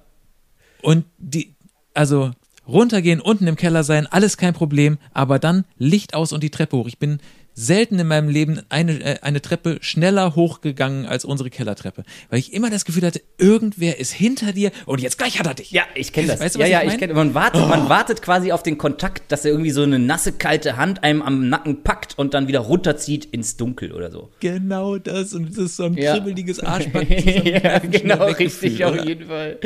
[0.83, 1.55] Und die,
[1.95, 2.33] also
[2.67, 6.77] runtergehen, unten im Keller sein, alles kein Problem, aber dann Licht aus und die Treppe
[6.77, 6.89] hoch.
[6.89, 7.21] Ich bin
[7.55, 12.53] selten in meinem Leben eine, äh, eine Treppe schneller hochgegangen als unsere Kellertreppe, weil ich
[12.53, 15.71] immer das Gefühl hatte, irgendwer ist hinter dir und jetzt gleich hat er dich.
[15.71, 16.41] Ja, ich kenne das.
[16.41, 17.15] Weißt du, ja, was ja, ich ich, kenne.
[17.15, 20.77] Man wartet, man wartet quasi auf den Kontakt, dass er irgendwie so eine nasse kalte
[20.77, 24.31] Hand einem am Nacken packt und dann wieder runterzieht ins Dunkel oder so.
[24.41, 26.15] Genau das und das ist so ein Ja.
[26.15, 27.09] kribbeliges Arschbacken.
[27.45, 29.05] ja, genau, richtig, auf oder?
[29.07, 29.59] jeden Fall.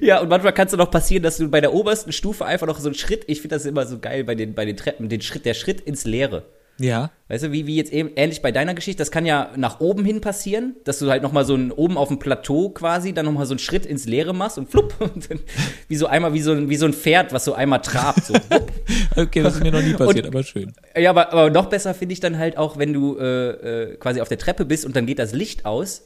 [0.00, 2.78] Ja, und manchmal kann es noch passieren, dass du bei der obersten Stufe einfach noch
[2.78, 5.22] so einen Schritt, ich finde das immer so geil bei den, bei den Treppen, den
[5.22, 6.44] Schritt, der Schritt ins Leere.
[6.78, 7.10] Ja.
[7.28, 10.04] Weißt du, wie, wie jetzt eben ähnlich bei deiner Geschichte, das kann ja nach oben
[10.04, 13.46] hin passieren, dass du halt nochmal so ein, oben auf dem Plateau quasi, dann nochmal
[13.46, 15.40] so einen Schritt ins Leere machst und flupp, und dann,
[15.88, 18.34] wie so einmal, wie so, ein, wie so ein Pferd, was so einmal trabt, so.
[19.16, 20.72] Okay, das ist mir noch nie passiert, Und- aber schön.
[20.96, 23.50] Ja, aber, aber noch besser finde ich dann halt auch, wenn du äh,
[23.92, 26.04] äh, quasi auf der Treppe bist und dann geht das Licht aus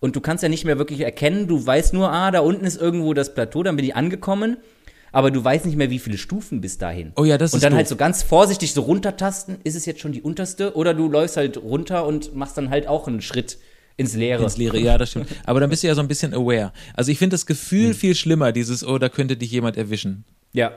[0.00, 1.46] und du kannst ja nicht mehr wirklich erkennen.
[1.46, 4.56] Du weißt nur, ah, da unten ist irgendwo das Plateau, dann bin ich angekommen.
[5.12, 7.12] Aber du weißt nicht mehr, wie viele Stufen bis dahin.
[7.16, 7.78] Oh ja, das Und ist dann doof.
[7.78, 10.74] halt so ganz vorsichtig so runtertasten, ist es jetzt schon die unterste?
[10.76, 13.58] Oder du läufst halt runter und machst dann halt auch einen Schritt
[13.96, 14.42] ins Leere.
[14.44, 14.78] ins Leere.
[14.78, 15.28] Ja, das stimmt.
[15.44, 16.72] Aber dann bist du ja so ein bisschen aware.
[16.94, 17.46] Also ich finde das Hm.
[17.48, 20.24] Gefühl viel schlimmer, dieses, oh, da könnte dich jemand erwischen.
[20.52, 20.72] Ja.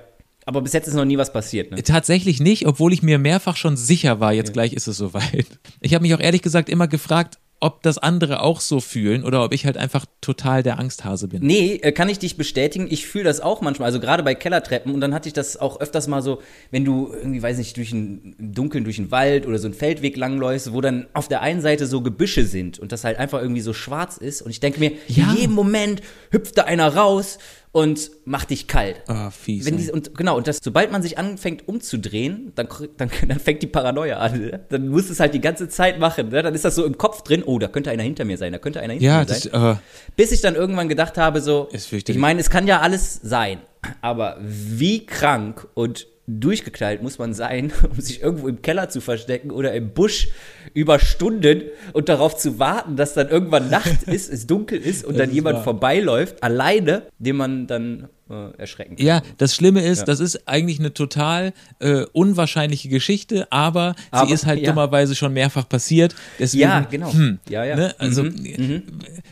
[0.46, 1.84] Aber bis jetzt ist noch nie was passiert, ne?
[1.84, 5.46] Tatsächlich nicht, obwohl ich mir mehrfach schon sicher war, jetzt gleich ist es soweit.
[5.82, 9.44] Ich habe mich auch ehrlich gesagt immer gefragt, ob das andere auch so fühlen oder
[9.44, 11.46] ob ich halt einfach total der Angsthase bin.
[11.46, 12.88] Nee, äh, kann ich dich bestätigen.
[12.90, 13.86] Ich fühle das auch manchmal.
[13.86, 14.94] Also gerade bei Kellertreppen.
[14.94, 16.42] Und dann hatte ich das auch öfters mal so,
[16.72, 19.76] wenn du irgendwie, weiß nicht, durch einen, im Dunkeln durch einen Wald oder so einen
[19.76, 23.40] Feldweg langläufst, wo dann auf der einen Seite so Gebüsche sind und das halt einfach
[23.42, 24.42] irgendwie so schwarz ist.
[24.42, 25.32] Und ich denke mir, Ja.
[25.32, 26.02] in jedem Moment
[26.32, 27.38] hüpft da einer raus
[27.72, 29.02] und macht dich kalt.
[29.08, 29.66] Ah, fies.
[29.66, 32.68] Wenn die, und genau, und das, sobald man sich anfängt umzudrehen, dann,
[32.98, 34.40] dann, dann fängt die Paranoia an.
[34.42, 34.60] Ne?
[34.70, 36.30] Dann musst du es halt die ganze Zeit machen.
[36.30, 36.44] Ne?
[36.44, 38.60] Dann ist das so im Kopf drin, oh, da könnte einer hinter mir sein, da
[38.60, 39.76] könnte einer hinter ja, mir das, sein.
[39.76, 39.76] äh,
[40.18, 43.60] Bis ich dann irgendwann gedacht habe, so, ich meine, es kann ja alles sein,
[44.02, 46.08] aber wie krank und
[46.40, 50.30] durchgeknallt muss man sein, um sich irgendwo im Keller zu verstecken oder im Busch
[50.74, 51.64] über Stunden
[51.94, 55.30] und darauf zu warten, dass dann irgendwann Nacht ist, es dunkel ist und Das dann
[55.30, 55.64] ist jemand wahr.
[55.64, 59.06] vorbeiläuft, alleine, den man dann äh, erschrecken kann.
[59.06, 64.34] Ja, das Schlimme ist, das ist eigentlich eine total äh, unwahrscheinliche Geschichte, aber, sie Aber,
[64.34, 64.70] ist halt ja.
[64.70, 66.16] dummerweise schon mehrfach passiert.
[66.40, 67.12] Deswegen, Ja, genau.
[67.12, 67.76] Hm, Ja, ja.
[67.76, 67.96] Ne?
[67.98, 68.82] Also äh,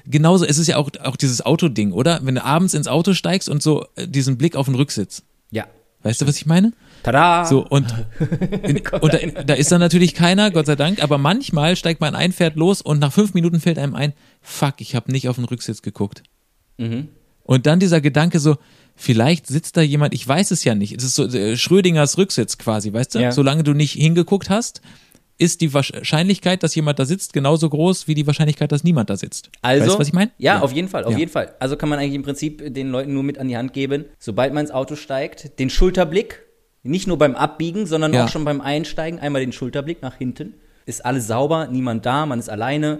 [0.05, 2.19] genauso, es ist ja auch, auch dieses Autoding, oder?
[2.23, 5.23] Wenn du abends ins Auto steigst und so äh, diesen Blick auf den Rücksitz.
[5.51, 5.65] Ja.
[6.03, 6.73] Weißt du, was ich meine?
[7.03, 7.45] Tada!
[7.45, 7.93] So, und,
[8.63, 12.15] in, und da, da ist dann natürlich keiner, Gott sei Dank, aber manchmal steigt man
[12.15, 15.35] ein, fährt los und nach fünf Minuten fällt einem ein, fuck, ich habe nicht auf
[15.35, 16.23] den Rücksitz geguckt.
[16.77, 17.09] Mhm.
[17.43, 18.57] Und dann dieser Gedanke so,
[18.95, 20.95] vielleicht sitzt da jemand, ich weiß es ja nicht.
[20.95, 23.19] Es ist so äh, Schrödingers Rücksitz quasi, weißt du?
[23.19, 23.31] Ja.
[23.31, 24.81] Solange du nicht hingeguckt hast,
[25.39, 29.15] ist die Wahrscheinlichkeit, dass jemand da sitzt, genauso groß wie die Wahrscheinlichkeit, dass niemand da
[29.15, 29.49] sitzt.
[29.61, 30.31] Also, weißt du, was ich meine?
[30.37, 31.17] Ja, auf jeden Fall, auf Ja.
[31.17, 31.55] jeden Fall.
[31.59, 34.53] Also kann man eigentlich im Prinzip den Leuten nur mit an die Hand geben, sobald
[34.53, 36.41] man ins Auto steigt, den Schulterblick,
[36.83, 38.25] nicht nur beim Abbiegen, sondern Ja.
[38.25, 40.53] auch schon beim Einsteigen, einmal den Schulterblick nach hinten.
[40.85, 42.99] Ist alles sauber, niemand da, man ist alleine,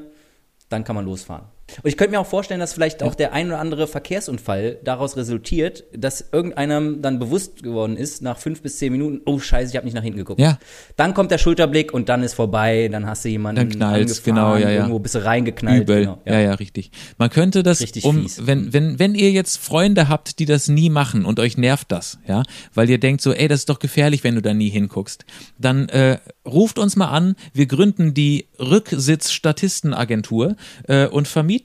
[0.70, 1.46] dann kann man losfahren.
[1.84, 5.18] Und ich könnte mir auch vorstellen, dass vielleicht auch der ein oder andere Verkehrsunfall daraus
[5.18, 9.76] resultiert, dass irgendeinem dann bewusst geworden ist, nach fünf bis zehn Minuten, oh scheiße, ich
[9.76, 10.40] habe nicht nach hinten geguckt.
[10.40, 10.60] Ja.
[10.96, 14.56] Dann kommt der Schulterblick und dann ist vorbei, dann hast du jemanden Dann angefahren, genau,
[14.56, 14.76] ja, ja.
[14.82, 15.84] irgendwo bist du reingeknallt.
[15.84, 16.02] Übel.
[16.02, 16.40] Genau, ja.
[16.40, 16.92] ja, richtig.
[17.18, 18.46] Man könnte das, Richtig um, fies.
[18.46, 22.20] wenn, wenn, wenn ihr jetzt Freunde habt, die das nie machen und euch nervt das,
[22.28, 22.44] ja,
[22.74, 25.26] weil ihr denkt so, ey, das ist doch gefährlich, wenn du da nie hinguckst,
[25.58, 30.56] dann äh, ruft uns mal an, wir gründen die Rücksitz-Statistenagentur
[30.88, 31.59] äh, und vermieten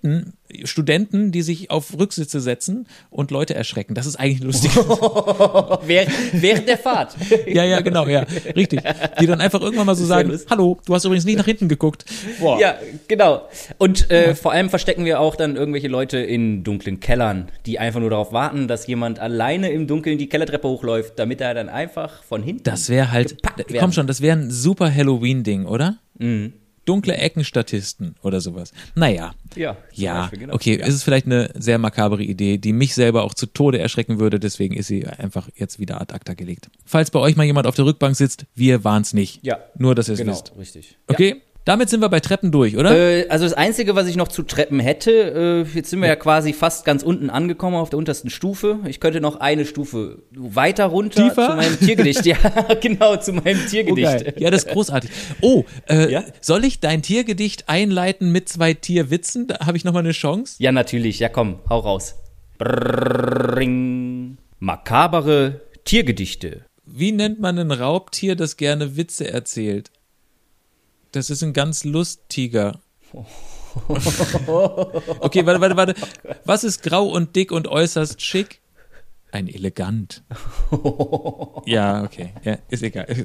[0.65, 3.95] Studenten, die sich auf Rücksitze setzen und Leute erschrecken.
[3.95, 4.71] Das ist eigentlich lustig.
[5.87, 7.17] Während, während der Fahrt.
[7.47, 8.25] ja, ja, genau, ja,
[8.55, 8.81] richtig.
[9.21, 10.51] Die dann einfach irgendwann mal so ja sagen, lustig.
[10.51, 12.05] hallo, du hast übrigens nicht nach hinten geguckt.
[12.41, 12.59] Boah.
[12.59, 12.77] Ja,
[13.09, 13.49] genau.
[13.79, 18.01] Und äh, vor allem verstecken wir auch dann irgendwelche Leute in dunklen Kellern, die einfach
[18.01, 22.23] nur darauf warten, dass jemand alleine im Dunkeln die Kellertreppe hochläuft, damit er dann einfach
[22.23, 22.63] von hinten.
[22.65, 23.37] Das wäre halt,
[23.79, 25.99] komm schon, das wäre ein super Halloween-Ding, oder?
[26.19, 26.53] Mhm.
[26.85, 28.73] Dunkle Eckenstatisten oder sowas.
[28.95, 30.55] Naja, Ja, ja, Beispiel, genau.
[30.55, 30.87] okay, Ja.
[30.87, 34.39] es ist vielleicht eine sehr makabere Idee, die mich selber auch zu Tode erschrecken würde,
[34.41, 36.69] deswegen ist sie einfach jetzt wieder ad acta gelegt.
[36.85, 39.45] Falls bei euch mal jemand auf der Rückbank sitzt, wir waren's nicht.
[39.45, 39.59] Ja.
[39.77, 40.53] Nur, dass ihr es Genau, wisst.
[40.59, 40.97] richtig.
[41.07, 42.95] Okay, damit sind wir bei Treppen durch, oder?
[42.95, 46.17] Äh, also das Einzige, was ich noch zu Treppen hätte, äh, jetzt sind wir ja
[46.17, 48.81] quasi fast ganz unten angekommen auf der untersten Stufe.
[48.87, 51.51] Ich könnte noch eine Stufe weiter runter Tiefer?
[51.51, 52.27] zu meinem Tiergedicht.
[52.27, 52.37] ja,
[52.81, 54.03] genau, zu meinem Oh, Tiergedicht.
[54.25, 54.35] geil.
[54.39, 55.11] Ja, das ist großartig.
[55.41, 56.25] Oh, äh, Ja?
[56.41, 59.47] soll ich dein Tiergedicht einleiten mit zwei Tierwitzen?
[59.47, 60.57] Da habe ich nochmal eine Chance.
[60.59, 61.19] Ja, natürlich.
[61.19, 62.17] Ja, komm, hau raus.
[62.59, 64.37] Brrring.
[64.59, 66.63] Makabere Tiergedichte.
[66.87, 69.91] Wie nennt man ein Raubtier, das gerne Witze erzählt?
[71.15, 72.81] Das ist ein ganz lustiger.
[75.21, 75.95] Okay, warte, warte, warte.
[76.45, 78.61] Was ist grau und dick und äußerst schick?
[79.31, 80.25] Ein Elegant.
[81.67, 82.33] Ja, okay.
[82.43, 83.07] Ja, ist egal.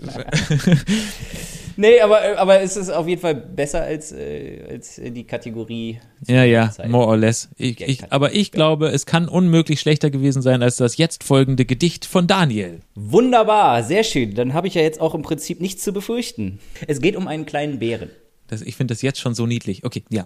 [1.79, 6.01] Nee, aber, äh, aber es ist auf jeden Fall besser als, äh, als die Kategorie.
[6.27, 6.89] Ja, ja, Zeit.
[6.89, 7.47] more or less.
[7.55, 11.63] Ich, ich, aber ich glaube, es kann unmöglich schlechter gewesen sein als das jetzt folgende
[11.63, 12.81] Gedicht von Daniel.
[12.95, 14.35] Wunderbar, sehr schön.
[14.35, 16.59] Dann habe ich ja jetzt auch im Prinzip nichts zu befürchten.
[16.85, 18.09] Es geht um einen kleinen Bären.
[18.47, 19.85] Das, ich finde das jetzt schon so niedlich.
[19.85, 20.25] Okay, ja.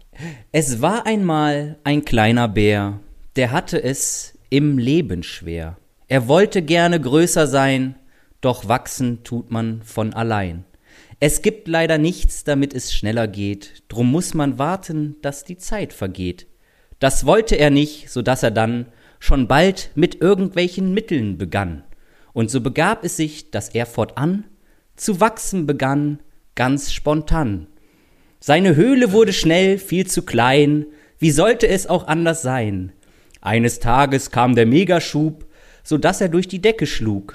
[0.51, 2.99] Es war einmal ein kleiner Bär,
[3.36, 5.78] der hatte es im Leben schwer.
[6.08, 7.93] Er wollte gerne größer sein,
[8.41, 10.66] doch wachsen tut man von allein.
[11.26, 15.93] Es gibt leider nichts, damit es schneller geht, drum muss man warten, dass die Zeit
[15.93, 16.47] vergeht.
[16.99, 18.88] Das wollte er nicht, so dass er dann
[19.21, 21.86] schon bald mit irgendwelchen Mitteln begann.
[22.34, 24.43] Und so begab es sich, dass er fortan
[24.97, 26.19] zu wachsen begann,
[26.55, 27.67] ganz spontan.
[28.41, 30.88] Seine Höhle wurde schnell viel zu klein,
[31.19, 32.91] Wie sollte es auch anders sein?
[33.39, 35.45] Eines Tages kam der Megaschub,
[35.84, 37.34] so dass er durch die Decke schlug.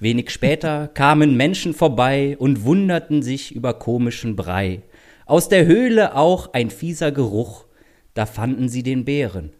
[0.00, 4.82] Wenig später kamen Menschen vorbei und wunderten sich über komischen Brei.
[5.26, 7.64] Aus der Höhle auch ein fieser Geruch.
[8.14, 9.52] Da fanden sie den Bären.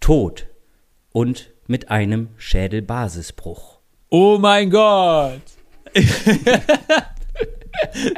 [0.00, 0.48] Tot
[1.12, 3.78] und mit einem Schädelbasisbruch.
[4.10, 5.40] Oh mein Gott!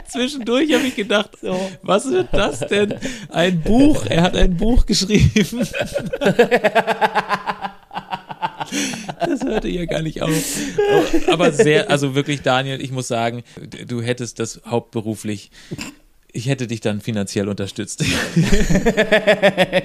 [0.07, 1.31] Zwischendurch habe ich gedacht,
[1.83, 2.95] was wird das denn?
[3.31, 4.07] Ein Buch.
[4.07, 5.67] Er hat ein Buch geschrieben.
[9.21, 10.33] Das hörte ja gar nicht auf.
[11.29, 13.43] Aber sehr, also wirklich, Daniel, ich muss sagen,
[13.87, 15.51] du hättest das hauptberuflich
[16.37, 18.05] ich hätte dich dann finanziell unterstützt.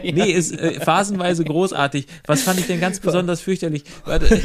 [0.03, 2.07] nee, ist äh, phasenweise großartig.
[2.27, 3.86] Was fand ich denn ganz besonders fürchterlich?
[4.05, 4.38] Warte.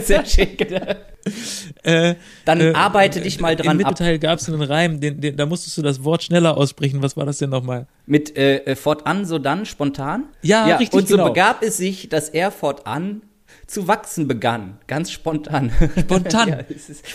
[0.04, 0.72] Sehr schick.
[1.82, 2.14] Äh,
[2.46, 5.44] dann äh, arbeite dich mal dran Im Mittelteil gab es einen Reim, den, den, da
[5.44, 7.02] musstest du das Wort schneller aussprechen.
[7.02, 7.86] Was war das denn nochmal?
[8.06, 10.24] Mit äh, fortan, so dann, spontan?
[10.42, 11.28] Ja, ja richtig, Und so genau.
[11.28, 13.20] begab es sich, dass er fortan
[13.70, 14.78] zu wachsen begann.
[14.86, 15.70] Ganz spontan.
[15.98, 16.48] Spontan?
[16.48, 16.58] ja,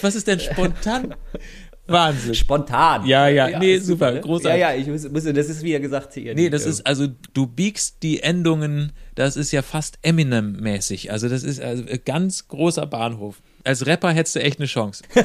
[0.02, 1.16] Was ist denn spontan?
[1.88, 2.34] Wahnsinn.
[2.34, 3.06] Spontan.
[3.06, 4.22] Ja, ja, ja nee, super, ne?
[4.22, 4.60] großartig.
[4.60, 6.34] Ja, ja, ich muss, muss, das ist wieder gesagt hier.
[6.34, 11.12] Nee, das ist, also du biegst die Endungen, das ist ja fast Eminem-mäßig.
[11.12, 13.42] Also das ist also ganz großer Bahnhof.
[13.64, 15.04] Als Rapper hättest du echt eine Chance.
[15.16, 15.22] oh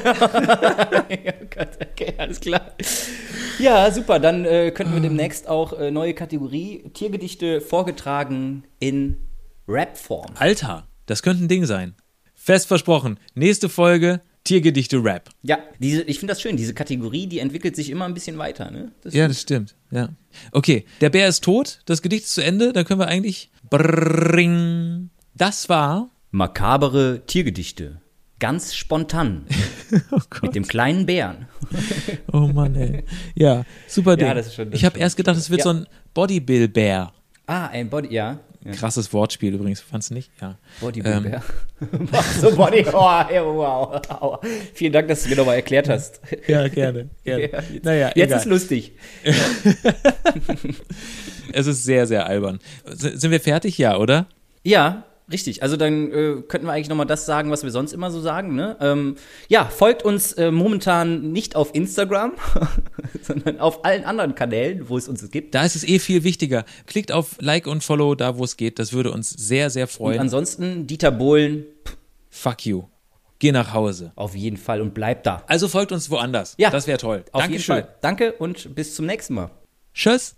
[1.55, 2.75] Gott, okay, alles klar.
[3.57, 9.17] Ja, super, dann äh, könnten wir demnächst auch äh, neue Kategorie Tiergedichte vorgetragen in
[9.67, 10.33] Rap-Form.
[10.35, 11.93] Alter, das könnte ein Ding sein.
[12.33, 15.29] Fest versprochen, nächste Folge Tiergedichte Rap.
[15.43, 16.57] Ja, diese, ich finde das schön.
[16.57, 18.71] Diese Kategorie, die entwickelt sich immer ein bisschen weiter.
[18.71, 18.91] Ne?
[19.01, 19.75] Das ja, das stimmt.
[19.91, 20.09] Ja.
[20.51, 21.81] Okay, der Bär ist tot.
[21.85, 22.73] Das Gedicht ist zu Ende.
[22.73, 23.51] Dann können wir eigentlich.
[23.69, 25.11] Bring.
[25.35, 26.09] Das war.
[26.31, 28.01] Makabere Tiergedichte.
[28.39, 29.45] Ganz spontan.
[30.11, 31.45] oh Mit dem kleinen Bären.
[32.33, 33.03] oh Mann, ey.
[33.35, 34.27] Ja, super Ding.
[34.27, 35.65] Ja, das ist schon, das ich habe erst gedacht, es wird ja.
[35.65, 37.13] so ein Bodybill-Bär.
[37.51, 38.39] Ah, ein Body, ja.
[38.63, 38.71] Ja.
[38.71, 40.31] Krasses Wortspiel übrigens, fandst du nicht?
[40.39, 40.57] Ja.
[40.79, 41.43] Bodybuilder.
[41.81, 42.07] Ähm.
[42.39, 44.39] so Body, oh, wow, wow.
[44.73, 46.21] Vielen Dank, dass du mir nochmal erklärt hast.
[46.47, 47.09] Ja, gerne.
[47.25, 47.51] gerne.
[47.51, 48.93] Ja, jetzt, naja, jetzt ist lustig.
[51.51, 52.59] es ist sehr, sehr albern.
[52.85, 53.77] Sind wir fertig?
[53.77, 54.27] Ja, oder?
[54.63, 58.11] Ja, Richtig, also dann äh, könnten wir eigentlich nochmal das sagen, was wir sonst immer
[58.11, 58.55] so sagen.
[58.55, 58.77] Ne?
[58.81, 59.15] Ähm,
[59.47, 62.33] ja, folgt uns äh, momentan nicht auf Instagram,
[63.21, 65.55] sondern auf allen anderen Kanälen, wo es uns gibt.
[65.55, 66.65] Da ist es eh viel wichtiger.
[66.85, 68.79] Klickt auf Like und Follow da, wo es geht.
[68.79, 70.15] Das würde uns sehr, sehr freuen.
[70.15, 71.65] Und ansonsten, Dieter Bohlen.
[72.29, 72.83] Fuck you.
[73.39, 74.11] Geh nach Hause.
[74.15, 75.43] Auf jeden Fall und bleib da.
[75.47, 76.53] Also folgt uns woanders.
[76.57, 76.69] Ja.
[76.69, 77.25] Das wäre toll.
[77.31, 77.75] Auf Dankeschön.
[77.75, 77.95] jeden Fall.
[78.01, 79.49] Danke und bis zum nächsten Mal.
[79.93, 80.35] Tschüss.